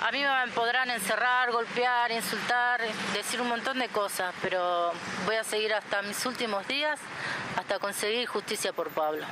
A 0.05 0.11
mí 0.11 0.19
me 0.21 0.53
podrán 0.53 0.91
encerrar, 0.91 1.53
golpear, 1.53 2.11
insultar, 2.11 2.81
decir 3.15 3.41
un 3.41 3.49
montón 3.49 3.79
de 3.79 3.89
cosas, 3.89 4.35
pero 4.43 4.91
voy 5.27 5.37
a 5.37 5.45
seguir 5.45 5.73
hasta 5.73 6.03
mis 6.03 6.27
últimos 6.27 6.67
días 6.67 6.99
hasta 7.57 7.79
conseguir 7.79 8.27
justicia 8.27 8.73
por 8.73 8.89
Pablo. 8.89 9.25